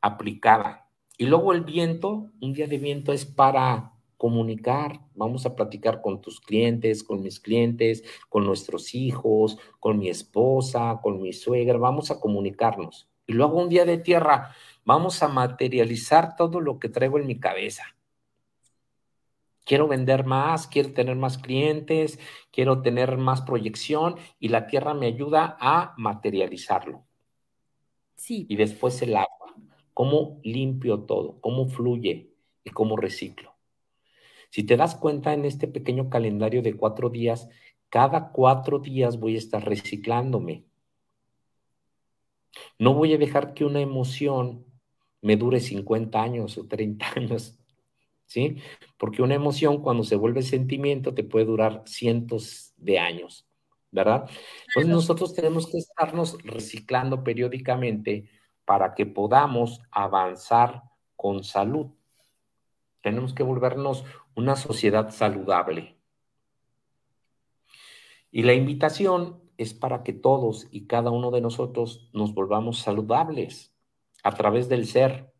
aplicada. 0.00 0.88
Y 1.16 1.26
luego 1.26 1.52
el 1.52 1.60
viento, 1.60 2.30
un 2.40 2.52
día 2.52 2.66
de 2.66 2.78
viento 2.78 3.12
es 3.12 3.24
para 3.24 3.92
comunicar, 4.22 5.00
vamos 5.16 5.46
a 5.46 5.56
platicar 5.56 6.00
con 6.00 6.20
tus 6.20 6.40
clientes, 6.40 7.02
con 7.02 7.24
mis 7.24 7.40
clientes, 7.40 8.04
con 8.28 8.46
nuestros 8.46 8.94
hijos, 8.94 9.58
con 9.80 9.98
mi 9.98 10.08
esposa, 10.10 11.00
con 11.02 11.20
mi 11.20 11.32
suegra, 11.32 11.76
vamos 11.76 12.12
a 12.12 12.20
comunicarnos. 12.20 13.08
Y 13.26 13.32
luego 13.32 13.60
un 13.60 13.68
día 13.68 13.84
de 13.84 13.98
tierra, 13.98 14.54
vamos 14.84 15.24
a 15.24 15.26
materializar 15.26 16.36
todo 16.36 16.60
lo 16.60 16.78
que 16.78 16.88
traigo 16.88 17.18
en 17.18 17.26
mi 17.26 17.40
cabeza. 17.40 17.82
Quiero 19.64 19.88
vender 19.88 20.24
más, 20.24 20.68
quiero 20.68 20.92
tener 20.92 21.16
más 21.16 21.36
clientes, 21.36 22.20
quiero 22.52 22.80
tener 22.80 23.16
más 23.16 23.40
proyección 23.40 24.14
y 24.38 24.50
la 24.50 24.68
tierra 24.68 24.94
me 24.94 25.06
ayuda 25.06 25.56
a 25.58 25.94
materializarlo. 25.98 27.02
Sí. 28.14 28.46
Y 28.48 28.54
después 28.54 29.02
el 29.02 29.16
agua. 29.16 29.56
¿Cómo 29.92 30.38
limpio 30.44 31.00
todo? 31.00 31.40
¿Cómo 31.40 31.66
fluye? 31.66 32.30
¿Y 32.62 32.70
cómo 32.70 32.96
reciclo? 32.96 33.51
Si 34.52 34.64
te 34.64 34.76
das 34.76 34.94
cuenta 34.96 35.32
en 35.32 35.46
este 35.46 35.66
pequeño 35.66 36.10
calendario 36.10 36.60
de 36.60 36.76
cuatro 36.76 37.08
días, 37.08 37.48
cada 37.88 38.32
cuatro 38.32 38.80
días 38.80 39.18
voy 39.18 39.36
a 39.36 39.38
estar 39.38 39.64
reciclándome. 39.64 40.66
No 42.78 42.92
voy 42.92 43.14
a 43.14 43.18
dejar 43.18 43.54
que 43.54 43.64
una 43.64 43.80
emoción 43.80 44.66
me 45.22 45.38
dure 45.38 45.58
50 45.58 46.22
años 46.22 46.58
o 46.58 46.66
30 46.66 47.12
años, 47.16 47.58
¿sí? 48.26 48.58
Porque 48.98 49.22
una 49.22 49.36
emoción 49.36 49.80
cuando 49.80 50.04
se 50.04 50.16
vuelve 50.16 50.42
sentimiento 50.42 51.14
te 51.14 51.24
puede 51.24 51.46
durar 51.46 51.82
cientos 51.86 52.74
de 52.76 52.98
años, 52.98 53.48
¿verdad? 53.90 54.28
Entonces 54.68 54.92
nosotros 54.92 55.34
tenemos 55.34 55.66
que 55.66 55.78
estarnos 55.78 56.36
reciclando 56.42 57.24
periódicamente 57.24 58.28
para 58.66 58.92
que 58.92 59.06
podamos 59.06 59.80
avanzar 59.90 60.82
con 61.16 61.42
salud. 61.42 61.86
Tenemos 63.00 63.32
que 63.32 63.42
volvernos 63.42 64.04
una 64.34 64.56
sociedad 64.56 65.10
saludable. 65.10 65.96
Y 68.30 68.42
la 68.42 68.54
invitación 68.54 69.40
es 69.58 69.74
para 69.74 70.02
que 70.02 70.12
todos 70.12 70.66
y 70.70 70.86
cada 70.86 71.10
uno 71.10 71.30
de 71.30 71.40
nosotros 71.40 72.08
nos 72.12 72.34
volvamos 72.34 72.78
saludables 72.78 73.72
a 74.22 74.32
través 74.32 74.68
del 74.68 74.86
ser. 74.86 75.32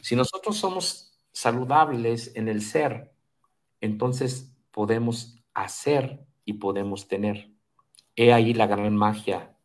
Si 0.00 0.14
nosotros 0.14 0.56
somos 0.56 1.18
saludables 1.32 2.32
en 2.36 2.48
el 2.48 2.62
ser, 2.62 3.12
entonces 3.80 4.54
podemos 4.70 5.42
hacer 5.54 6.26
y 6.44 6.54
podemos 6.54 7.08
tener. 7.08 7.50
He 8.14 8.32
ahí 8.32 8.54
la 8.54 8.66
gran 8.66 8.94
magia 8.96 9.56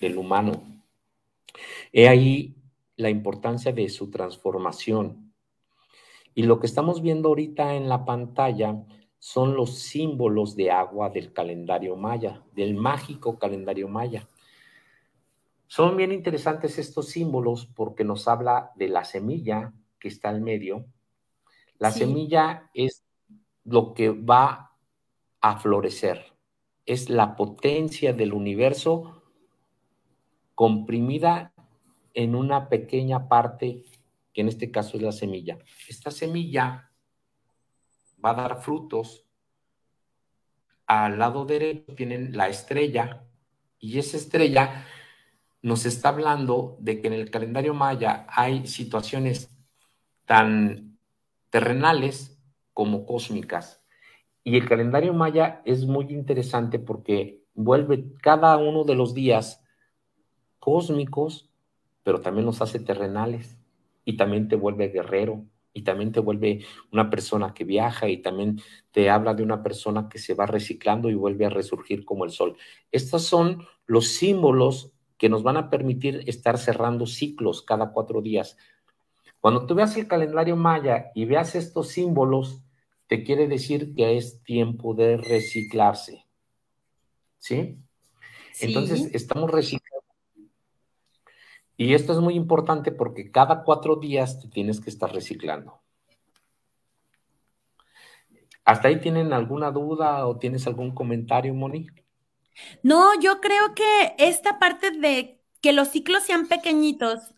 del 0.00 0.18
humano. 0.18 0.62
He 1.92 2.08
ahí 2.08 2.56
la 2.96 3.10
importancia 3.10 3.72
de 3.72 3.88
su 3.88 4.10
transformación 4.10 5.25
y 6.36 6.42
lo 6.42 6.60
que 6.60 6.66
estamos 6.66 7.00
viendo 7.00 7.30
ahorita 7.30 7.76
en 7.76 7.88
la 7.88 8.04
pantalla 8.04 8.84
son 9.18 9.56
los 9.56 9.78
símbolos 9.78 10.54
de 10.54 10.70
agua 10.70 11.08
del 11.08 11.32
calendario 11.32 11.96
maya, 11.96 12.42
del 12.54 12.74
mágico 12.74 13.38
calendario 13.38 13.88
maya. 13.88 14.28
Son 15.66 15.96
bien 15.96 16.12
interesantes 16.12 16.76
estos 16.78 17.08
símbolos 17.08 17.64
porque 17.74 18.04
nos 18.04 18.28
habla 18.28 18.70
de 18.76 18.88
la 18.88 19.06
semilla 19.06 19.72
que 19.98 20.08
está 20.08 20.28
al 20.28 20.42
medio. 20.42 20.84
La 21.78 21.90
semilla 21.90 22.70
es 22.74 23.02
lo 23.64 23.94
que 23.94 24.10
va 24.10 24.72
a 25.40 25.58
florecer. 25.58 26.34
es 26.84 27.08
la 27.08 27.34
potencia 27.34 28.12
del 28.12 28.32
universo 28.32 29.22
comprimida 30.54 31.52
en 32.14 32.36
una 32.36 32.68
pequeña 32.68 33.26
parte, 33.26 33.84
que 34.36 34.42
en 34.42 34.48
este 34.48 34.70
caso 34.70 34.98
es 34.98 35.02
la 35.02 35.12
semilla. 35.12 35.58
Esta 35.88 36.10
semilla 36.10 36.92
va 38.22 38.30
a 38.32 38.34
dar 38.34 38.60
frutos. 38.60 39.24
Al 40.86 41.18
lado 41.18 41.46
derecho 41.46 41.94
tienen 41.94 42.36
la 42.36 42.46
estrella 42.46 43.24
y 43.78 43.98
esa 43.98 44.18
estrella 44.18 44.84
nos 45.62 45.86
está 45.86 46.10
hablando 46.10 46.76
de 46.80 47.00
que 47.00 47.06
en 47.06 47.14
el 47.14 47.30
calendario 47.30 47.72
maya 47.72 48.26
hay 48.28 48.66
situaciones 48.66 49.48
tan 50.26 50.98
terrenales 51.48 52.38
como 52.74 53.06
cósmicas. 53.06 53.82
Y 54.44 54.58
el 54.58 54.68
calendario 54.68 55.14
maya 55.14 55.62
es 55.64 55.86
muy 55.86 56.12
interesante 56.12 56.78
porque 56.78 57.42
vuelve 57.54 58.12
cada 58.20 58.58
uno 58.58 58.84
de 58.84 58.96
los 58.96 59.14
días 59.14 59.64
cósmicos, 60.58 61.50
pero 62.02 62.20
también 62.20 62.44
los 62.44 62.60
hace 62.60 62.80
terrenales 62.80 63.55
y 64.06 64.16
también 64.16 64.48
te 64.48 64.56
vuelve 64.56 64.88
guerrero 64.88 65.44
y 65.74 65.82
también 65.82 66.10
te 66.10 66.20
vuelve 66.20 66.64
una 66.90 67.10
persona 67.10 67.52
que 67.52 67.64
viaja 67.64 68.08
y 68.08 68.22
también 68.22 68.62
te 68.92 69.10
habla 69.10 69.34
de 69.34 69.42
una 69.42 69.62
persona 69.62 70.08
que 70.08 70.18
se 70.18 70.32
va 70.32 70.46
reciclando 70.46 71.10
y 71.10 71.14
vuelve 71.14 71.44
a 71.44 71.50
resurgir 71.50 72.06
como 72.06 72.24
el 72.24 72.30
sol. 72.30 72.56
Estos 72.90 73.24
son 73.24 73.66
los 73.84 74.08
símbolos 74.08 74.92
que 75.18 75.28
nos 75.28 75.42
van 75.42 75.58
a 75.58 75.68
permitir 75.68 76.22
estar 76.26 76.56
cerrando 76.56 77.04
ciclos 77.04 77.60
cada 77.60 77.92
cuatro 77.92 78.22
días. 78.22 78.56
Cuando 79.40 79.66
tú 79.66 79.74
veas 79.74 79.94
el 79.98 80.08
calendario 80.08 80.56
maya 80.56 81.10
y 81.14 81.26
veas 81.26 81.54
estos 81.54 81.88
símbolos, 81.88 82.62
te 83.06 83.22
quiere 83.22 83.46
decir 83.46 83.94
que 83.94 84.16
es 84.16 84.42
tiempo 84.42 84.94
de 84.94 85.16
reciclarse. 85.18 86.24
¿Sí? 87.38 87.76
Entonces, 88.60 89.10
estamos 89.12 89.50
reciclando. 89.50 89.85
Y 91.76 91.94
esto 91.94 92.12
es 92.12 92.18
muy 92.20 92.34
importante 92.34 92.90
porque 92.90 93.30
cada 93.30 93.62
cuatro 93.62 93.96
días 93.96 94.40
te 94.40 94.48
tienes 94.48 94.80
que 94.80 94.90
estar 94.90 95.12
reciclando. 95.12 95.82
¿Hasta 98.64 98.88
ahí 98.88 99.00
tienen 99.00 99.32
alguna 99.32 99.70
duda 99.70 100.26
o 100.26 100.38
tienes 100.38 100.66
algún 100.66 100.94
comentario, 100.94 101.54
Moni? 101.54 101.86
No, 102.82 103.18
yo 103.20 103.40
creo 103.40 103.74
que 103.74 104.14
esta 104.18 104.58
parte 104.58 104.90
de 104.90 105.40
que 105.60 105.72
los 105.72 105.88
ciclos 105.88 106.22
sean 106.24 106.48
pequeñitos 106.48 107.34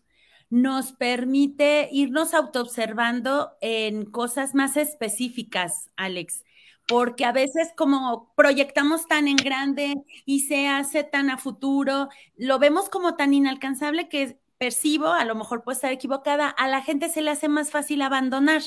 nos 0.49 0.93
permite 0.93 1.89
irnos 1.91 2.33
autoobservando 2.33 3.51
en 3.61 4.05
cosas 4.05 4.55
más 4.55 4.77
específicas, 4.77 5.91
Alex, 5.95 6.43
porque 6.89 7.23
a 7.23 7.31
veces 7.31 7.71
como 7.77 8.33
proyectamos 8.35 9.07
tan 9.07 9.27
en 9.27 9.35
grande 9.35 9.93
y 10.25 10.41
se 10.41 10.67
hace 10.67 11.03
tan 11.03 11.29
a 11.29 11.37
futuro, 11.37 12.09
lo 12.35 12.57
vemos 12.57 12.89
como 12.89 13.15
tan 13.15 13.31
inalcanzable 13.31 14.09
que 14.09 14.39
percibo, 14.57 15.07
a 15.07 15.23
lo 15.23 15.35
mejor 15.35 15.63
puede 15.63 15.75
estar 15.75 15.91
equivocada, 15.93 16.49
a 16.49 16.67
la 16.67 16.81
gente 16.81 17.09
se 17.09 17.21
le 17.21 17.29
hace 17.29 17.47
más 17.47 17.69
fácil 17.69 18.01
abandonar. 18.01 18.63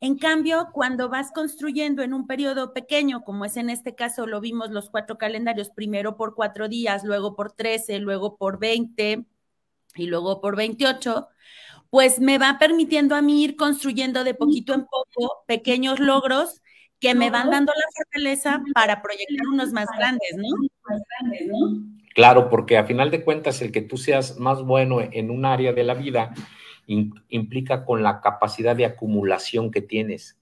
En 0.00 0.18
cambio, 0.18 0.70
cuando 0.72 1.08
vas 1.08 1.30
construyendo 1.30 2.02
en 2.02 2.14
un 2.14 2.26
periodo 2.26 2.72
pequeño, 2.72 3.22
como 3.22 3.44
es 3.44 3.56
en 3.56 3.70
este 3.70 3.94
caso, 3.94 4.26
lo 4.26 4.40
vimos 4.40 4.70
los 4.70 4.90
cuatro 4.90 5.16
calendarios, 5.16 5.70
primero 5.70 6.16
por 6.16 6.34
cuatro 6.34 6.68
días, 6.68 7.04
luego 7.04 7.36
por 7.36 7.52
trece, 7.52 8.00
luego 8.00 8.36
por 8.38 8.58
veinte 8.58 9.24
y 9.94 10.06
luego 10.06 10.40
por 10.40 10.56
veintiocho, 10.56 11.28
pues 11.90 12.18
me 12.18 12.38
va 12.38 12.58
permitiendo 12.58 13.14
a 13.14 13.22
mí 13.22 13.44
ir 13.44 13.56
construyendo 13.56 14.24
de 14.24 14.34
poquito 14.34 14.74
en 14.74 14.86
poco 14.86 15.44
pequeños 15.46 16.00
logros 16.00 16.60
que 17.00 17.14
me 17.14 17.30
van 17.30 17.50
dando 17.50 17.72
la 17.74 17.86
fortaleza 17.96 18.62
para 18.74 19.00
proyectar 19.00 19.46
unos 19.52 19.72
más 19.72 19.88
grandes, 19.96 20.36
¿no? 20.36 20.48
Claro, 22.14 22.50
porque 22.50 22.76
a 22.76 22.84
final 22.84 23.10
de 23.10 23.24
cuentas 23.24 23.62
el 23.62 23.72
que 23.72 23.80
tú 23.80 23.96
seas 23.96 24.38
más 24.38 24.62
bueno 24.62 25.00
en 25.00 25.30
un 25.30 25.44
área 25.44 25.72
de 25.72 25.84
la 25.84 25.94
vida 25.94 26.34
implica 26.86 27.84
con 27.84 28.02
la 28.02 28.20
capacidad 28.20 28.76
de 28.76 28.84
acumulación 28.84 29.70
que 29.70 29.80
tienes. 29.80 30.38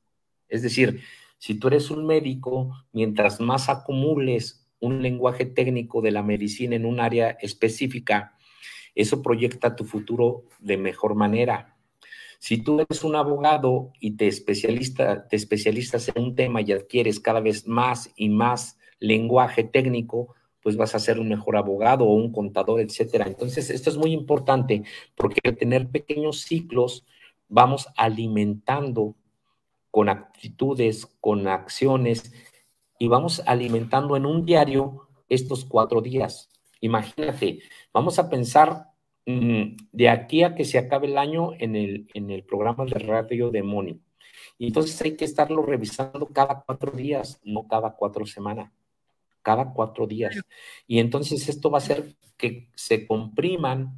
Es 0.49 0.63
decir, 0.63 1.03
si 1.37 1.55
tú 1.55 1.69
eres 1.69 1.91
un 1.91 2.07
médico, 2.07 2.85
mientras 2.93 3.39
más 3.41 3.69
acumules 3.69 4.67
un 4.81 5.03
lenguaje 5.03 5.45
técnico 5.45 6.01
de 6.01 6.11
la 6.11 6.23
medicina 6.23 6.75
en 6.75 6.87
un 6.87 7.01
área 7.01 7.31
específica, 7.31 8.37
eso 8.95 9.23
proyecta 9.23 9.77
tu 9.77 9.85
futuro 9.85 10.45
de 10.59 10.77
mejor 10.77 11.15
manera. 11.15 11.77
Si 12.39 12.63
tú 12.63 12.81
eres 12.81 13.03
un 13.05 13.17
abogado 13.17 13.93
y 14.01 14.13
te, 14.13 14.29
especialista, 14.29 15.27
te 15.27 15.37
especialistas 15.37 16.09
en 16.09 16.23
un 16.23 16.35
tema 16.35 16.61
y 16.61 16.73
adquieres 16.73 17.21
cada 17.21 17.41
vez 17.41 17.67
más 17.67 18.13
y 18.17 18.29
más 18.29 18.79
lenguaje 19.01 19.65
técnico, 19.65 20.35
pues 20.63 20.77
vas 20.77 20.95
a 20.95 20.99
ser 20.99 21.19
un 21.19 21.29
mejor 21.29 21.57
abogado 21.57 22.05
o 22.05 22.15
un 22.15 22.33
contador, 22.33 22.81
etcétera. 22.81 23.27
Entonces, 23.27 23.71
esto 23.71 23.91
es 23.91 23.97
muy 23.97 24.13
importante 24.13 24.85
porque 25.15 25.41
al 25.45 25.57
tener 25.57 25.89
pequeños 25.89 26.43
ciclos 26.43 27.05
vamos 27.49 27.89
alimentando 27.97 29.17
con 29.91 30.09
actitudes, 30.09 31.07
con 31.21 31.49
acciones 31.49 32.33
y 32.99 33.09
vamos 33.09 33.43
alimentando 33.47 34.17
en 34.17 34.27
un 34.27 34.45
diario 34.45 35.09
estos 35.29 35.65
cuatro 35.65 36.01
días. 36.01 36.51
Imagínate, 36.81 37.61
vamos 37.93 38.19
a 38.19 38.29
pensar 38.29 38.88
de 39.93 40.09
aquí 40.09 40.43
a 40.43 40.55
que 40.55 40.65
se 40.65 40.79
acabe 40.79 41.07
el 41.07 41.19
año 41.19 41.53
en 41.59 41.77
el, 41.77 42.09
en 42.15 42.31
el 42.31 42.45
programa 42.45 42.85
de 42.87 42.99
radio 42.99 43.51
de 43.51 43.63
Moni. 43.63 44.01
Y 44.57 44.69
entonces 44.69 45.01
hay 45.03 45.17
que 45.17 45.25
estarlo 45.25 45.63
revisando 45.63 46.27
cada 46.27 46.63
cuatro 46.67 46.93
días, 46.93 47.41
no 47.45 47.69
cada 47.69 47.95
cuatro 47.95 48.27
semanas 48.27 48.73
cada 49.49 49.73
cuatro 49.73 50.07
días. 50.07 50.39
Y 50.87 50.99
entonces 50.99 51.49
esto 51.49 51.71
va 51.71 51.79
a 51.79 51.81
hacer 51.81 52.15
que 52.37 52.69
se 52.75 53.07
compriman 53.07 53.95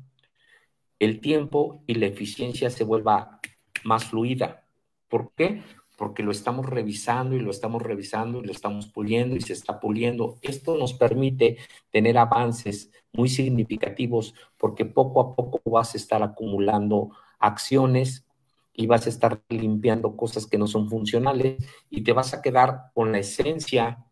el 1.01 1.21
tiempo 1.21 1.83
y 1.89 1.95
la 1.95 2.07
eficiencia 2.07 2.71
se 2.71 2.85
vuelva 2.85 3.41
más 3.83 4.05
fluida. 4.05 4.65
¿Por 5.09 5.33
qué? 5.35 5.63
Porque 6.01 6.23
lo 6.23 6.31
estamos 6.31 6.65
revisando 6.65 7.37
y 7.37 7.41
lo 7.41 7.51
estamos 7.51 7.83
revisando 7.83 8.41
y 8.41 8.47
lo 8.47 8.53
estamos 8.53 8.87
puliendo 8.87 9.37
y 9.37 9.43
se 9.43 9.53
está 9.53 9.79
puliendo. 9.81 10.39
Esto 10.41 10.79
nos 10.79 10.95
permite 10.95 11.59
tener 11.91 12.17
avances 12.17 12.91
muy 13.13 13.29
significativos 13.29 14.35
porque 14.57 14.87
poco 14.87 15.21
a 15.21 15.37
poco 15.37 15.61
vas 15.71 15.93
a 15.93 15.99
estar 15.99 16.23
acumulando 16.23 17.11
acciones 17.39 18.25
y 18.73 18.87
vas 18.87 19.05
a 19.05 19.11
estar 19.11 19.43
limpiando 19.51 20.17
cosas 20.17 20.47
que 20.47 20.57
no 20.57 20.67
son 20.67 20.89
funcionales 20.89 21.63
y 21.91 22.01
te 22.01 22.15
vas 22.15 22.33
a 22.33 22.41
quedar 22.41 22.93
con 22.95 23.13
la 23.13 23.19
esencia 23.19 24.07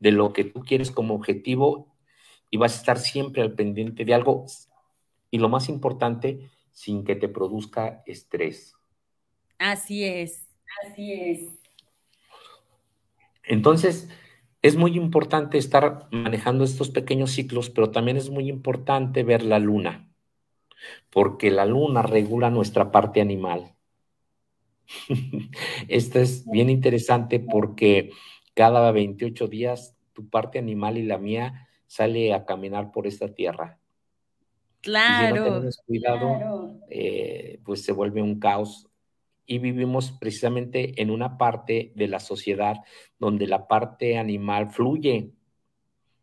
de 0.00 0.10
lo 0.10 0.32
que 0.32 0.42
tú 0.42 0.62
quieres 0.62 0.90
como 0.90 1.14
objetivo 1.14 1.94
y 2.50 2.56
vas 2.56 2.74
a 2.74 2.78
estar 2.78 2.98
siempre 2.98 3.40
al 3.40 3.52
pendiente 3.52 4.04
de 4.04 4.14
algo 4.14 4.46
y 5.30 5.38
lo 5.38 5.48
más 5.48 5.68
importante, 5.68 6.50
sin 6.72 7.04
que 7.04 7.14
te 7.14 7.28
produzca 7.28 8.02
estrés. 8.04 8.74
Así 9.58 10.02
es, 10.02 10.43
así 10.84 11.12
es. 11.12 11.40
Entonces, 13.44 14.08
es 14.62 14.76
muy 14.76 14.96
importante 14.96 15.58
estar 15.58 16.08
manejando 16.10 16.64
estos 16.64 16.88
pequeños 16.90 17.32
ciclos, 17.32 17.68
pero 17.68 17.90
también 17.90 18.16
es 18.16 18.30
muy 18.30 18.48
importante 18.48 19.22
ver 19.22 19.42
la 19.42 19.58
luna, 19.58 20.10
porque 21.10 21.50
la 21.50 21.66
luna 21.66 22.02
regula 22.02 22.50
nuestra 22.50 22.90
parte 22.90 23.20
animal. 23.20 23.74
Esto 25.88 26.18
es 26.18 26.48
bien 26.50 26.70
interesante 26.70 27.40
porque 27.40 28.10
cada 28.54 28.90
28 28.92 29.48
días 29.48 29.96
tu 30.12 30.28
parte 30.28 30.58
animal 30.58 30.96
y 30.96 31.02
la 31.02 31.18
mía 31.18 31.68
sale 31.86 32.32
a 32.32 32.44
caminar 32.44 32.90
por 32.90 33.06
esta 33.06 33.34
tierra. 33.34 33.78
Claro. 34.80 35.24
Y 35.24 35.28
si 35.28 35.34
no 35.34 35.44
tenemos 35.44 35.82
cuidado, 35.86 36.80
eh, 36.90 37.60
pues 37.64 37.84
se 37.84 37.92
vuelve 37.92 38.22
un 38.22 38.38
caos. 38.38 38.88
Y 39.46 39.58
vivimos 39.58 40.12
precisamente 40.12 41.00
en 41.02 41.10
una 41.10 41.36
parte 41.36 41.92
de 41.94 42.08
la 42.08 42.20
sociedad 42.20 42.76
donde 43.18 43.46
la 43.46 43.66
parte 43.68 44.18
animal 44.18 44.70
fluye. 44.70 45.32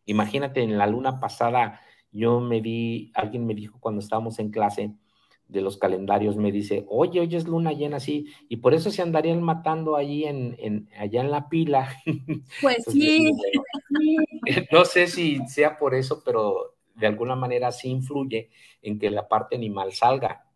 Imagínate, 0.06 0.62
en 0.62 0.78
la 0.78 0.86
luna 0.86 1.20
pasada, 1.20 1.80
yo 2.10 2.40
me 2.40 2.60
di, 2.60 3.12
alguien 3.14 3.46
me 3.46 3.54
dijo 3.54 3.78
cuando 3.80 4.00
estábamos 4.00 4.38
en 4.38 4.50
clase, 4.50 4.94
de 5.52 5.60
los 5.60 5.76
calendarios 5.76 6.36
me 6.36 6.50
dice, 6.50 6.84
oye, 6.88 7.20
hoy 7.20 7.34
es 7.36 7.46
luna 7.46 7.72
llena 7.72 7.98
así, 7.98 8.26
y 8.48 8.56
por 8.56 8.72
eso 8.74 8.90
se 8.90 9.02
andarían 9.02 9.42
matando 9.42 9.96
allí 9.96 10.24
en, 10.24 10.88
allá 10.98 11.20
en 11.20 11.30
la 11.30 11.48
pila. 11.48 11.94
Pues 12.60 12.84
sí. 12.88 13.30
no 14.72 14.84
sé 14.84 15.06
si 15.06 15.46
sea 15.46 15.78
por 15.78 15.94
eso, 15.94 16.22
pero 16.24 16.76
de 16.94 17.06
alguna 17.06 17.36
manera 17.36 17.70
sí 17.72 17.88
influye 17.88 18.50
en 18.80 18.98
que 18.98 19.10
la 19.10 19.28
parte 19.28 19.56
animal 19.56 19.92
salga. 19.92 20.46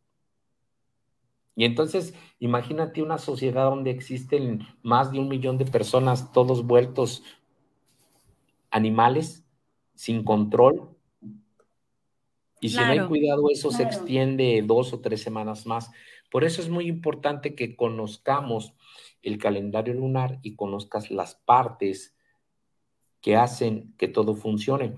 Y 1.57 1.65
entonces, 1.65 2.15
imagínate 2.39 3.03
una 3.03 3.19
sociedad 3.19 3.65
donde 3.65 3.91
existen 3.91 4.67
más 4.83 5.11
de 5.11 5.19
un 5.19 5.29
millón 5.29 5.59
de 5.59 5.65
personas, 5.65 6.31
todos 6.33 6.67
vueltos 6.67 7.25
animales, 8.71 9.45
sin 9.95 10.23
control, 10.23 10.97
y 12.61 12.71
si 12.71 12.77
no 12.79 12.87
hay 12.87 13.07
cuidado, 13.07 13.51
eso 13.51 13.71
se 13.71 13.83
extiende 13.83 14.63
dos 14.67 14.93
o 14.93 15.01
tres 15.01 15.23
semanas 15.23 15.67
más. 15.67 15.91
Por 16.31 16.45
eso 16.45 16.63
es 16.63 16.69
muy 16.69 16.87
importante 16.87 17.55
que 17.55 17.77
conozcamos 17.77 18.75
el 19.23 19.39
calendario 19.39 19.95
lunar 19.95 20.39
y 20.43 20.57
conozcas 20.57 21.11
las 21.11 21.35
partes 21.35 22.17
que 23.21 23.37
hacen 23.37 23.95
que 23.99 24.09
todo 24.09 24.35
funcione. 24.35 24.97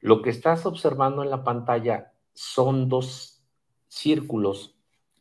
Lo 0.00 0.20
que 0.20 0.30
estás 0.30 0.66
observando 0.66 1.22
en 1.22 1.30
la 1.30 1.44
pantalla 1.44 2.12
son 2.34 2.88
dos 2.88 3.42
círculos, 3.88 4.73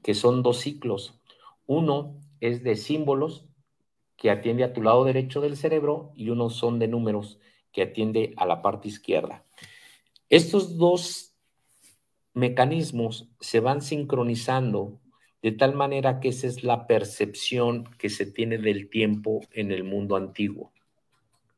que 0.04 0.14
son 0.14 0.44
dos 0.44 0.60
ciclos. 0.60 1.20
Uno 1.66 2.20
es 2.40 2.64
de 2.64 2.76
símbolos, 2.76 3.46
que 4.18 4.30
atiende 4.30 4.64
a 4.64 4.74
tu 4.74 4.82
lado 4.82 5.04
derecho 5.06 5.42
del 5.42 5.58
cerebro, 5.58 6.12
y 6.16 6.30
uno 6.30 6.50
son 6.50 6.78
de 6.78 6.88
números, 6.88 7.40
que 7.72 7.82
atiende 7.82 8.34
a 8.38 8.46
la 8.46 8.62
parte 8.62 8.88
izquierda. 8.88 9.46
Estos 10.30 10.78
dos 10.78 11.36
mecanismos 12.34 13.30
se 13.40 13.60
van 13.60 13.82
sincronizando 13.82 15.00
de 15.42 15.52
tal 15.52 15.76
manera 15.76 16.20
que 16.20 16.30
esa 16.30 16.48
es 16.48 16.64
la 16.64 16.88
percepción 16.88 17.84
que 17.98 18.10
se 18.10 18.26
tiene 18.26 18.58
del 18.58 18.90
tiempo 18.90 19.42
en 19.52 19.72
el 19.72 19.84
mundo 19.84 20.16
antiguo, 20.16 20.72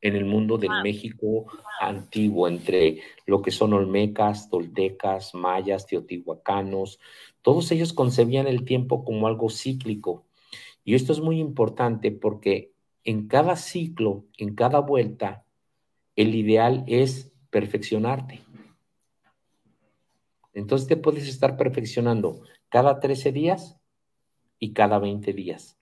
en 0.01 0.15
el 0.15 0.25
mundo 0.25 0.57
del 0.57 0.71
México 0.81 1.45
antiguo, 1.79 2.47
entre 2.47 2.99
lo 3.27 3.41
que 3.41 3.51
son 3.51 3.73
olmecas, 3.73 4.49
toltecas, 4.49 5.35
mayas, 5.35 5.85
teotihuacanos, 5.85 6.99
todos 7.45 7.71
ellos 7.71 7.93
concebían 7.93 8.47
el 8.47 8.65
tiempo 8.65 9.05
como 9.05 9.27
algo 9.27 9.51
cíclico. 9.51 10.25
Y 10.83 10.95
esto 10.95 11.13
es 11.13 11.19
muy 11.19 11.39
importante 11.39 12.09
porque 12.09 12.73
en 13.03 13.27
cada 13.27 13.55
ciclo, 13.55 14.25
en 14.39 14.55
cada 14.55 14.79
vuelta, 14.79 15.45
el 16.15 16.33
ideal 16.33 16.83
es 16.87 17.31
perfeccionarte. 17.51 18.41
Entonces 20.55 20.87
te 20.87 20.97
puedes 20.97 21.27
estar 21.27 21.55
perfeccionando 21.55 22.41
cada 22.69 22.99
13 22.99 23.31
días 23.31 23.77
y 24.57 24.73
cada 24.73 24.97
20 24.97 25.31
días. 25.31 25.77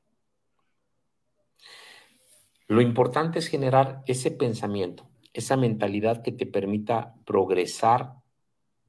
Lo 2.67 2.82
importante 2.82 3.39
es 3.39 3.47
generar 3.47 4.04
ese 4.06 4.32
pensamiento, 4.32 5.08
esa 5.32 5.56
mentalidad 5.56 6.23
que 6.23 6.34
te 6.34 6.45
permita 6.45 7.15
progresar 7.23 8.15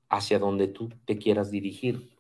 hacia 0.08 0.40
donde 0.40 0.66
tú 0.66 0.88
te 1.04 1.18
quieras 1.18 1.52
dirigir. 1.52 2.13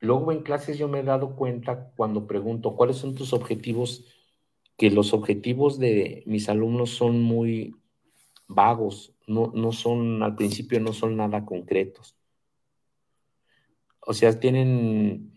Luego 0.00 0.32
en 0.32 0.42
clases 0.42 0.78
yo 0.78 0.88
me 0.88 1.00
he 1.00 1.02
dado 1.02 1.34
cuenta 1.34 1.90
cuando 1.96 2.26
pregunto 2.26 2.76
cuáles 2.76 2.96
son 2.96 3.14
tus 3.14 3.32
objetivos, 3.32 4.04
que 4.76 4.90
los 4.90 5.12
objetivos 5.12 5.78
de 5.78 6.22
mis 6.26 6.48
alumnos 6.48 6.90
son 6.90 7.20
muy 7.20 7.74
vagos, 8.46 9.12
no, 9.26 9.52
no 9.54 9.72
son, 9.72 10.22
al 10.22 10.36
principio 10.36 10.80
no 10.80 10.92
son 10.92 11.16
nada 11.16 11.44
concretos. 11.44 12.16
O 14.00 14.14
sea, 14.14 14.38
tienen 14.38 15.32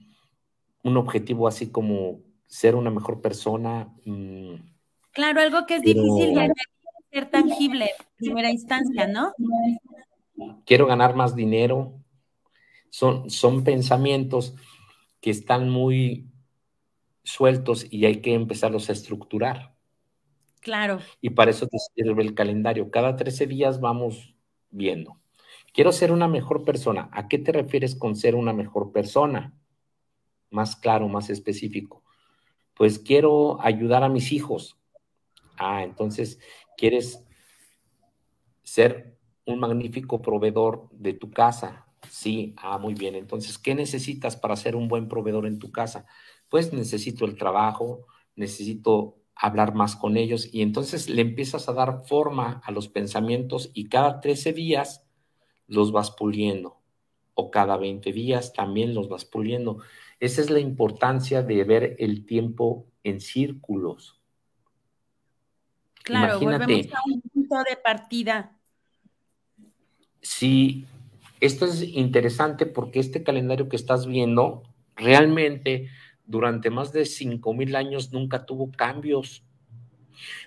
un 0.84 0.97
objetivo 0.97 1.47
así 1.47 1.71
como 1.71 2.21
ser 2.45 2.76
una 2.76 2.89
mejor 2.89 3.21
persona. 3.21 3.93
Mm, 4.06 4.56
claro, 5.12 5.41
algo 5.41 5.65
que 5.65 5.76
es 5.76 5.82
difícil 5.82 6.36
de 6.36 6.54
ser 7.12 7.30
tangible 7.30 7.86
en 7.86 8.06
primera 8.17 8.50
instancia, 8.52 9.08
¿no? 9.08 9.34
Quiero 10.65 10.86
ganar 10.88 11.15
más 11.15 11.36
dinero. 11.36 12.01
Son, 12.91 13.32
son 13.32 13.63
pensamientos 13.63 14.54
que 15.21 15.32
están 15.32 15.69
muy 15.69 16.30
sueltos 17.23 17.88
y 17.89 18.06
hay 18.06 18.21
que 18.21 18.36
empezarlos 18.36 18.89
a 18.89 18.93
estructurar. 18.93 19.75
Claro. 20.60 20.99
Y 21.21 21.32
para 21.32 21.51
eso 21.51 21.67
te 21.67 21.77
sirve 21.95 22.21
el 22.21 22.36
calendario. 22.36 22.91
Cada 22.91 23.15
13 23.15 23.47
días 23.47 23.80
vamos 23.80 24.36
viendo. 24.69 25.19
Quiero 25.73 25.91
ser 25.91 26.12
una 26.12 26.27
mejor 26.27 26.63
persona. 26.63 27.10
¿A 27.13 27.27
qué 27.27 27.39
te 27.39 27.51
refieres 27.51 27.95
con 27.95 28.15
ser 28.15 28.36
una 28.36 28.54
mejor 28.54 28.91
persona? 28.91 29.58
Más 30.49 30.75
claro, 30.75 31.08
más 31.08 31.30
específico. 31.30 32.04
Pues 32.75 32.99
quiero 32.99 33.62
ayudar 33.62 34.04
a 34.04 34.10
mis 34.10 34.32
hijos. 34.32 34.77
Ah, 35.58 35.84
entonces, 35.84 36.39
¿quieres 36.77 37.25
ser 38.63 39.17
un 39.45 39.60
magnífico 39.60 40.21
proveedor 40.21 40.89
de 40.91 41.13
tu 41.13 41.32
casa? 41.32 41.88
Sí, 42.10 42.54
ah, 42.58 42.78
muy 42.78 42.94
bien. 42.94 43.16
Entonces, 43.16 43.58
¿qué 43.58 43.76
necesitas 43.76 44.36
para 44.36 44.56
ser 44.56 44.76
un 44.76 44.88
buen 44.88 45.08
proveedor 45.08 45.46
en 45.46 45.60
tu 45.60 45.72
casa? 45.72 46.06
Pues 46.50 46.74
necesito 46.74 47.26
el 47.26 47.38
trabajo, 47.38 48.08
necesito 48.36 49.18
hablar 49.36 49.74
más 49.74 49.96
con 49.96 50.18
ellos 50.18 50.50
y 50.54 50.62
entonces 50.62 51.10
le 51.10 51.22
empiezas 51.22 51.68
a 51.68 51.74
dar 51.74 52.04
forma 52.06 52.62
a 52.64 52.72
los 52.72 52.88
pensamientos 52.88 53.72
y 53.74 53.90
cada 53.90 54.20
13 54.20 54.54
días 54.54 55.08
los 55.68 55.92
vas 55.92 56.12
puliendo 56.12 56.82
o 57.34 57.50
cada 57.50 57.78
20 57.78 58.12
días 58.12 58.54
también 58.54 58.94
los 58.94 59.10
vas 59.10 59.26
puliendo. 59.26 59.80
Esa 60.20 60.42
es 60.42 60.50
la 60.50 60.60
importancia 60.60 61.42
de 61.42 61.64
ver 61.64 61.96
el 62.00 62.26
tiempo 62.26 62.86
en 63.04 63.20
círculos. 63.20 64.22
Claro, 66.04 66.40
volvemos 66.40 66.88
a 66.94 67.00
un 67.06 67.22
punto 67.22 67.56
de 67.68 67.78
partida. 67.78 68.58
Sí, 70.22 70.86
esto 71.41 71.65
es 71.65 71.82
interesante 71.82 72.67
porque 72.67 72.99
este 72.99 73.23
calendario 73.23 73.67
que 73.67 73.75
estás 73.75 74.06
viendo 74.06 74.63
realmente 74.95 75.89
durante 76.25 76.69
más 76.69 76.93
de 76.93 77.01
5.000 77.01 77.75
años 77.75 78.13
nunca 78.13 78.45
tuvo 78.45 78.71
cambios. 78.71 79.43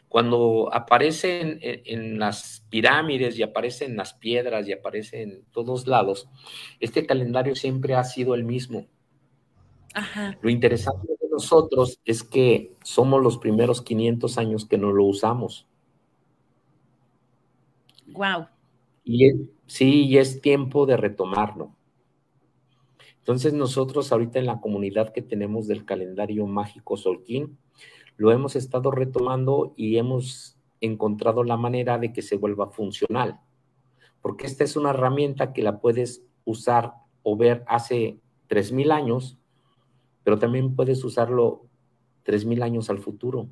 Cuando 0.09 0.71
aparecen 0.73 1.59
en, 1.61 2.21
las 2.21 2.65
pirámides 2.71 3.37
y 3.37 3.43
aparecen 3.43 3.91
en 3.91 3.97
las 3.97 4.15
piedras 4.15 4.69
y 4.69 4.73
aparece 4.73 5.23
en 5.23 5.45
todos 5.51 5.89
lados, 5.89 6.29
este 6.79 7.05
calendario 7.05 7.57
siempre 7.57 7.97
ha 7.97 8.05
sido 8.05 8.37
el 8.37 8.45
mismo. 8.45 8.87
Lo 10.41 10.49
interesante 10.49 11.09
de 11.09 11.29
nosotros 11.29 12.01
es 12.05 12.23
que 12.23 12.73
somos 12.85 13.21
los 13.21 13.39
primeros 13.39 13.83
500 13.83 14.39
años 14.39 14.65
que 14.65 14.79
no 14.79 14.93
lo 14.93 15.05
usamos. 15.05 15.67
Wow. 18.07 18.47
Y 19.05 19.49
sí, 19.67 20.17
es 20.19 20.41
tiempo 20.41 20.87
de 20.87 20.97
retomarlo. 20.97 21.75
Entonces 23.19 23.55
nosotros 23.55 24.13
ahorita 24.13 24.39
en 24.39 24.47
la 24.47 24.61
comunidad 24.61 25.13
que 25.13 25.23
tenemos 25.23 25.67
del 25.67 25.85
calendario 25.85 26.47
mágico 26.47 26.97
Solquín, 26.97 27.57
lo 28.17 28.31
hemos 28.33 28.55
estado 28.55 28.91
retomando 28.91 29.73
y 29.77 29.97
hemos 29.97 30.59
encontrado 30.81 31.43
la 31.43 31.57
manera 31.57 31.99
de 31.99 32.13
que 32.13 32.23
se 32.23 32.37
vuelva 32.37 32.71
funcional. 32.71 33.41
Porque 34.21 34.47
esta 34.47 34.65
es 34.65 34.77
una 34.77 34.91
herramienta 34.91 35.53
que 35.53 35.63
la 35.63 35.81
puedes 35.81 36.25
usar 36.45 36.93
o 37.23 37.37
ver 37.37 37.65
hace 37.67 38.21
3.000 38.49 38.93
años, 38.93 39.39
pero 40.23 40.39
también 40.39 40.77
puedes 40.77 41.03
usarlo 41.03 41.67
3.000 42.25 42.63
años 42.63 42.91
al 42.91 42.99
futuro. 42.99 43.49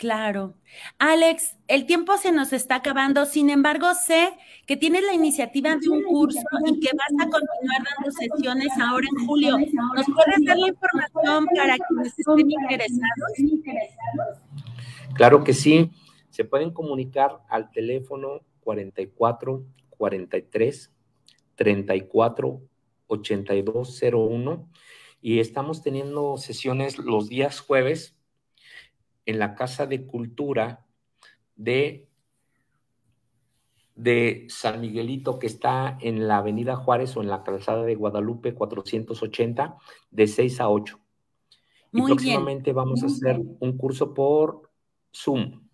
Claro. 0.00 0.54
Alex, 0.98 1.58
el 1.68 1.84
tiempo 1.84 2.16
se 2.16 2.32
nos 2.32 2.54
está 2.54 2.76
acabando, 2.76 3.26
sin 3.26 3.50
embargo, 3.50 3.92
sé 3.92 4.30
que 4.66 4.78
tienes 4.78 5.04
la 5.04 5.12
iniciativa 5.12 5.76
de 5.76 5.90
un 5.90 6.02
curso 6.04 6.40
y 6.64 6.80
que 6.80 6.88
vas 6.96 7.26
a 7.26 7.28
continuar 7.28 7.82
dando 7.98 8.10
sesiones 8.10 8.72
ahora 8.82 9.06
en 9.14 9.26
julio. 9.26 9.58
¿Nos 9.58 10.06
puedes 10.06 10.42
dar 10.46 10.56
la 10.56 10.68
información 10.68 11.46
para 11.54 11.76
quienes 11.76 12.18
estén 12.18 12.50
interesados? 12.50 13.32
Claro 15.12 15.44
que 15.44 15.52
sí. 15.52 15.90
Se 16.30 16.46
pueden 16.46 16.70
comunicar 16.70 17.42
al 17.50 17.70
teléfono 17.70 18.40
44 18.60 19.62
43 19.90 20.92
34 21.56 22.62
8201 23.06 24.68
y 25.20 25.40
estamos 25.40 25.82
teniendo 25.82 26.38
sesiones 26.38 26.96
los 26.96 27.28
días 27.28 27.60
jueves 27.60 28.16
en 29.26 29.38
la 29.38 29.54
Casa 29.54 29.86
de 29.86 30.06
Cultura 30.06 30.86
de, 31.56 32.08
de 33.94 34.46
San 34.48 34.80
Miguelito, 34.80 35.38
que 35.38 35.46
está 35.46 35.98
en 36.00 36.26
la 36.26 36.38
Avenida 36.38 36.76
Juárez 36.76 37.16
o 37.16 37.22
en 37.22 37.28
la 37.28 37.42
calzada 37.42 37.84
de 37.84 37.94
Guadalupe 37.94 38.54
480, 38.54 39.76
de 40.10 40.26
6 40.26 40.60
a 40.60 40.68
8. 40.68 41.00
y 41.92 42.02
próximamente 42.02 42.72
vamos 42.72 43.02
a 43.02 43.06
hacer 43.06 43.40
un 43.60 43.76
curso 43.76 44.14
por 44.14 44.70
Zoom, 45.14 45.68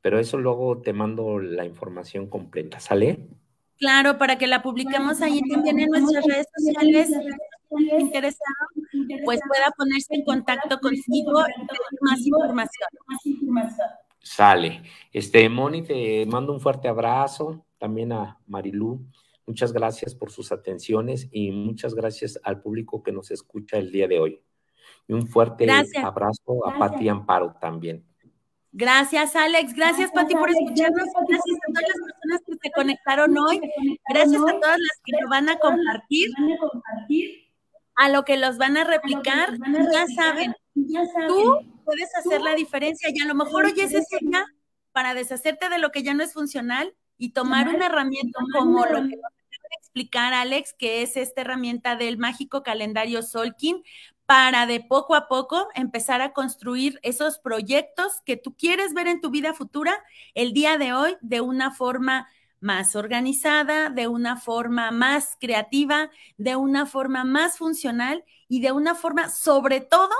pero 0.00 0.18
eso 0.18 0.38
luego 0.38 0.80
te 0.80 0.92
mando 0.92 1.38
la 1.38 1.64
información 1.64 2.28
completa, 2.28 2.80
¿sale? 2.80 3.28
Claro, 3.78 4.18
para 4.18 4.38
que 4.38 4.46
la 4.46 4.62
publiquemos 4.62 5.20
ahí 5.20 5.40
también 5.48 5.80
en 5.80 5.90
nuestras 5.90 6.24
redes 6.24 6.46
sociales 6.56 7.10
interesado, 7.80 8.44
pues 9.24 9.40
pueda 9.48 9.70
ponerse 9.76 10.14
en 10.14 10.24
contacto 10.24 10.78
contigo 10.78 11.40
y 11.48 12.04
más 12.04 12.26
información. 12.26 12.88
Sale. 14.20 14.82
Este, 15.12 15.48
Moni, 15.48 15.82
te 15.82 16.24
mando 16.26 16.52
un 16.52 16.60
fuerte 16.60 16.88
abrazo, 16.88 17.64
también 17.78 18.12
a 18.12 18.38
Marilú. 18.46 19.06
Muchas 19.46 19.72
gracias 19.72 20.14
por 20.14 20.30
sus 20.30 20.50
atenciones 20.52 21.28
y 21.30 21.50
muchas 21.50 21.94
gracias 21.94 22.40
al 22.42 22.62
público 22.62 23.02
que 23.02 23.12
nos 23.12 23.30
escucha 23.30 23.76
el 23.76 23.92
día 23.92 24.08
de 24.08 24.18
hoy. 24.18 24.40
Y 25.06 25.12
un 25.12 25.26
fuerte 25.26 25.66
abrazo 26.02 26.66
a 26.66 26.78
Pati 26.78 27.08
Amparo 27.08 27.54
también. 27.60 28.02
Gracias, 28.72 29.36
Alex. 29.36 29.74
Gracias, 29.74 30.10
Pati, 30.10 30.34
por 30.34 30.50
escucharnos. 30.50 31.06
Gracias 31.28 31.56
a 31.56 31.72
todas 31.72 31.88
las 31.88 32.12
personas 32.12 32.42
que 32.46 32.54
se 32.60 32.72
conectaron 32.72 33.38
hoy. 33.38 33.60
Gracias 34.08 34.42
a 34.42 34.60
todas 34.60 34.78
las 34.78 35.00
que 35.04 35.12
lo 35.20 35.28
van 35.28 35.48
a 35.48 35.58
compartir 35.58 36.30
a 37.96 38.08
lo 38.08 38.24
que 38.24 38.36
los 38.36 38.58
van 38.58 38.76
a 38.76 38.84
replicar, 38.84 39.56
ya 39.92 40.06
saben, 40.14 40.54
tú 41.28 41.58
puedes 41.84 42.14
hacer 42.16 42.40
la 42.42 42.54
diferencia 42.54 43.08
y 43.12 43.20
a 43.20 43.26
lo 43.26 43.34
mejor 43.34 43.66
hoy 43.66 43.74
es 43.78 43.94
ese 43.94 44.18
día 44.20 44.44
para 44.92 45.14
deshacerte 45.14 45.68
de 45.68 45.78
lo 45.78 45.90
que 45.90 46.02
ya 46.02 46.14
no 46.14 46.22
es 46.22 46.32
funcional 46.32 46.94
y 47.18 47.30
tomar 47.30 47.68
una 47.68 47.86
herramienta 47.86 48.40
como 48.52 48.84
lo 48.86 49.08
que 49.08 49.18
explicar, 49.80 50.34
Alex, 50.34 50.74
que 50.76 51.02
es 51.02 51.16
esta 51.16 51.42
herramienta 51.42 51.94
del 51.94 52.18
mágico 52.18 52.62
calendario 52.64 53.22
Solkin, 53.22 53.82
para 54.26 54.66
de 54.66 54.80
poco 54.80 55.14
a 55.14 55.28
poco 55.28 55.68
empezar 55.74 56.20
a 56.20 56.32
construir 56.32 56.98
esos 57.02 57.38
proyectos 57.38 58.20
que 58.24 58.36
tú 58.36 58.56
quieres 58.56 58.94
ver 58.94 59.06
en 59.06 59.20
tu 59.20 59.30
vida 59.30 59.52
futura 59.54 59.94
el 60.34 60.52
día 60.52 60.78
de 60.78 60.92
hoy 60.92 61.16
de 61.20 61.40
una 61.42 61.70
forma 61.72 62.28
más 62.64 62.96
organizada, 62.96 63.90
de 63.90 64.08
una 64.08 64.38
forma 64.38 64.90
más 64.90 65.36
creativa, 65.38 66.10
de 66.38 66.56
una 66.56 66.86
forma 66.86 67.22
más 67.22 67.58
funcional 67.58 68.24
y 68.48 68.60
de 68.60 68.72
una 68.72 68.94
forma, 68.94 69.28
sobre 69.28 69.82
todo, 69.82 70.14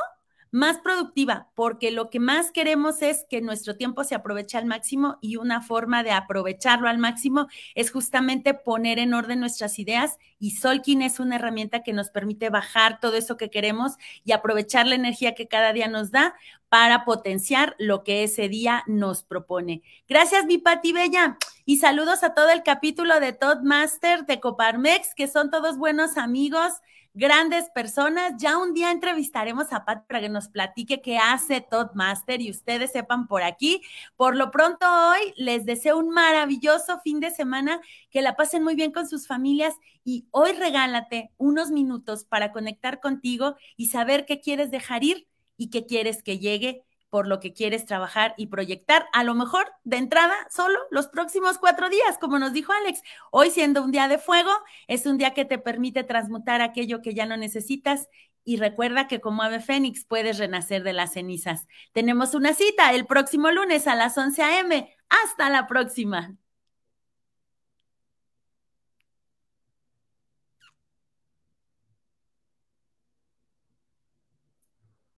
más 0.55 0.79
productiva, 0.79 1.49
porque 1.57 1.91
lo 1.91 2.11
que 2.11 2.21
más 2.21 2.53
queremos 2.53 3.03
es 3.03 3.27
que 3.29 3.41
nuestro 3.41 3.77
tiempo 3.77 4.05
se 4.05 4.15
aproveche 4.15 4.57
al 4.57 4.67
máximo 4.67 5.19
y 5.21 5.35
una 5.35 5.61
forma 5.61 6.05
de 6.05 6.13
aprovecharlo 6.13 6.89
al 6.89 6.99
máximo 6.99 7.49
es 7.75 7.91
justamente 7.91 8.55
poner 8.55 9.01
en 9.01 9.15
orden 9.15 9.41
nuestras 9.41 9.81
ideas 9.81 10.17
y 10.39 10.53
Solkin 10.53 11.03
es 11.03 11.19
una 11.19 11.37
herramienta 11.37 11.83
que 11.83 11.93
nos 11.93 12.11
permite 12.11 12.51
bajar 12.51 13.01
todo 13.01 13.17
eso 13.17 13.37
que 13.37 13.51
queremos 13.51 13.95
y 14.25 14.31
aprovechar 14.31 14.87
la 14.87 14.95
energía 14.95 15.35
que 15.35 15.49
cada 15.49 15.73
día 15.73 15.89
nos 15.89 16.13
da 16.13 16.37
para 16.69 17.05
potenciar 17.05 17.75
lo 17.81 18.05
que 18.05 18.23
ese 18.23 18.49
día 18.49 18.85
nos 18.87 19.25
propone. 19.25 19.83
Gracias, 20.09 20.47
mi 20.47 20.59
Pati 20.59 20.93
Bella. 20.93 21.37
Y 21.65 21.79
saludos 21.79 22.23
a 22.23 22.33
todo 22.33 22.51
el 22.51 22.63
capítulo 22.63 23.19
de 23.19 23.33
Todd 23.33 23.63
Master 23.63 24.25
de 24.25 24.39
Coparmex, 24.39 25.17
que 25.17 25.27
son 25.27 25.51
todos 25.51 25.79
buenos 25.79 26.17
amigos 26.17 26.75
grandes 27.15 27.71
personas. 27.71 28.35
Ya 28.39 28.59
un 28.59 28.75
día 28.75 28.91
entrevistaremos 28.91 29.73
a 29.73 29.85
Pat 29.85 30.07
para 30.07 30.21
que 30.21 30.29
nos 30.29 30.49
platique 30.49 31.01
qué 31.01 31.17
hace 31.17 31.61
Todd 31.61 31.93
Master 31.95 32.41
y 32.41 32.51
ustedes 32.51 32.93
sepan 32.93 33.29
por 33.29 33.43
aquí. 33.43 33.81
Por 34.17 34.37
lo 34.37 34.51
pronto 34.51 34.87
hoy 34.87 35.33
les 35.37 35.65
deseo 35.65 35.97
un 35.97 36.11
maravilloso 36.11 37.01
fin 37.01 37.21
de 37.21 37.31
semana, 37.31 37.81
que 38.11 38.21
la 38.21 38.37
pasen 38.37 38.63
muy 38.65 38.75
bien 38.75 38.93
con 38.93 39.09
sus 39.09 39.27
familias 39.27 39.75
y 40.05 40.27
hoy 40.33 40.53
regálate 40.53 41.31
unos 41.39 41.71
minutos 41.71 42.25
para 42.25 42.53
conectar 42.53 43.01
contigo 43.01 43.57
y 43.77 43.87
saber 43.87 44.27
qué 44.27 44.41
quieres 44.41 44.71
dejar 44.71 45.05
ir 45.05 45.27
y 45.57 45.71
qué 45.71 45.87
quieres 45.87 46.23
que 46.23 46.39
llegue 46.39 46.85
por 47.15 47.29
lo 47.29 47.39
que 47.39 47.53
quieres 47.53 47.87
trabajar 47.87 48.35
y 48.37 48.49
proyectar, 48.49 49.07
a 49.13 49.23
lo 49.23 49.37
mejor 49.37 49.71
de 49.85 49.99
entrada 49.99 50.35
solo 50.51 50.77
los 50.91 51.07
próximos 51.07 51.59
cuatro 51.59 51.89
días, 51.89 52.19
como 52.21 52.41
nos 52.41 52.53
dijo 52.53 52.73
Alex. 52.73 53.03
Hoy 53.31 53.51
siendo 53.51 53.85
un 53.85 53.93
día 53.93 54.09
de 54.09 54.19
fuego, 54.19 54.51
es 54.89 55.07
un 55.07 55.17
día 55.17 55.33
que 55.33 55.45
te 55.45 55.59
permite 55.59 56.03
transmutar 56.03 56.61
aquello 56.61 57.03
que 57.03 57.15
ya 57.15 57.25
no 57.25 57.37
necesitas 57.37 58.09
y 58.43 58.57
recuerda 58.57 59.07
que 59.07 59.21
como 59.21 59.45
ave 59.45 59.61
fénix 59.61 60.05
puedes 60.05 60.39
renacer 60.39 60.83
de 60.83 60.93
las 60.93 61.13
cenizas. 61.13 61.69
Tenemos 61.93 62.35
una 62.35 62.53
cita 62.53 62.93
el 62.93 63.07
próximo 63.07 63.49
lunes 63.53 63.87
a 63.87 63.95
las 63.95 64.19
11 64.19 64.43
a.m. 64.43 64.93
Hasta 65.09 65.51
la 65.51 65.69
próxima. 65.69 66.35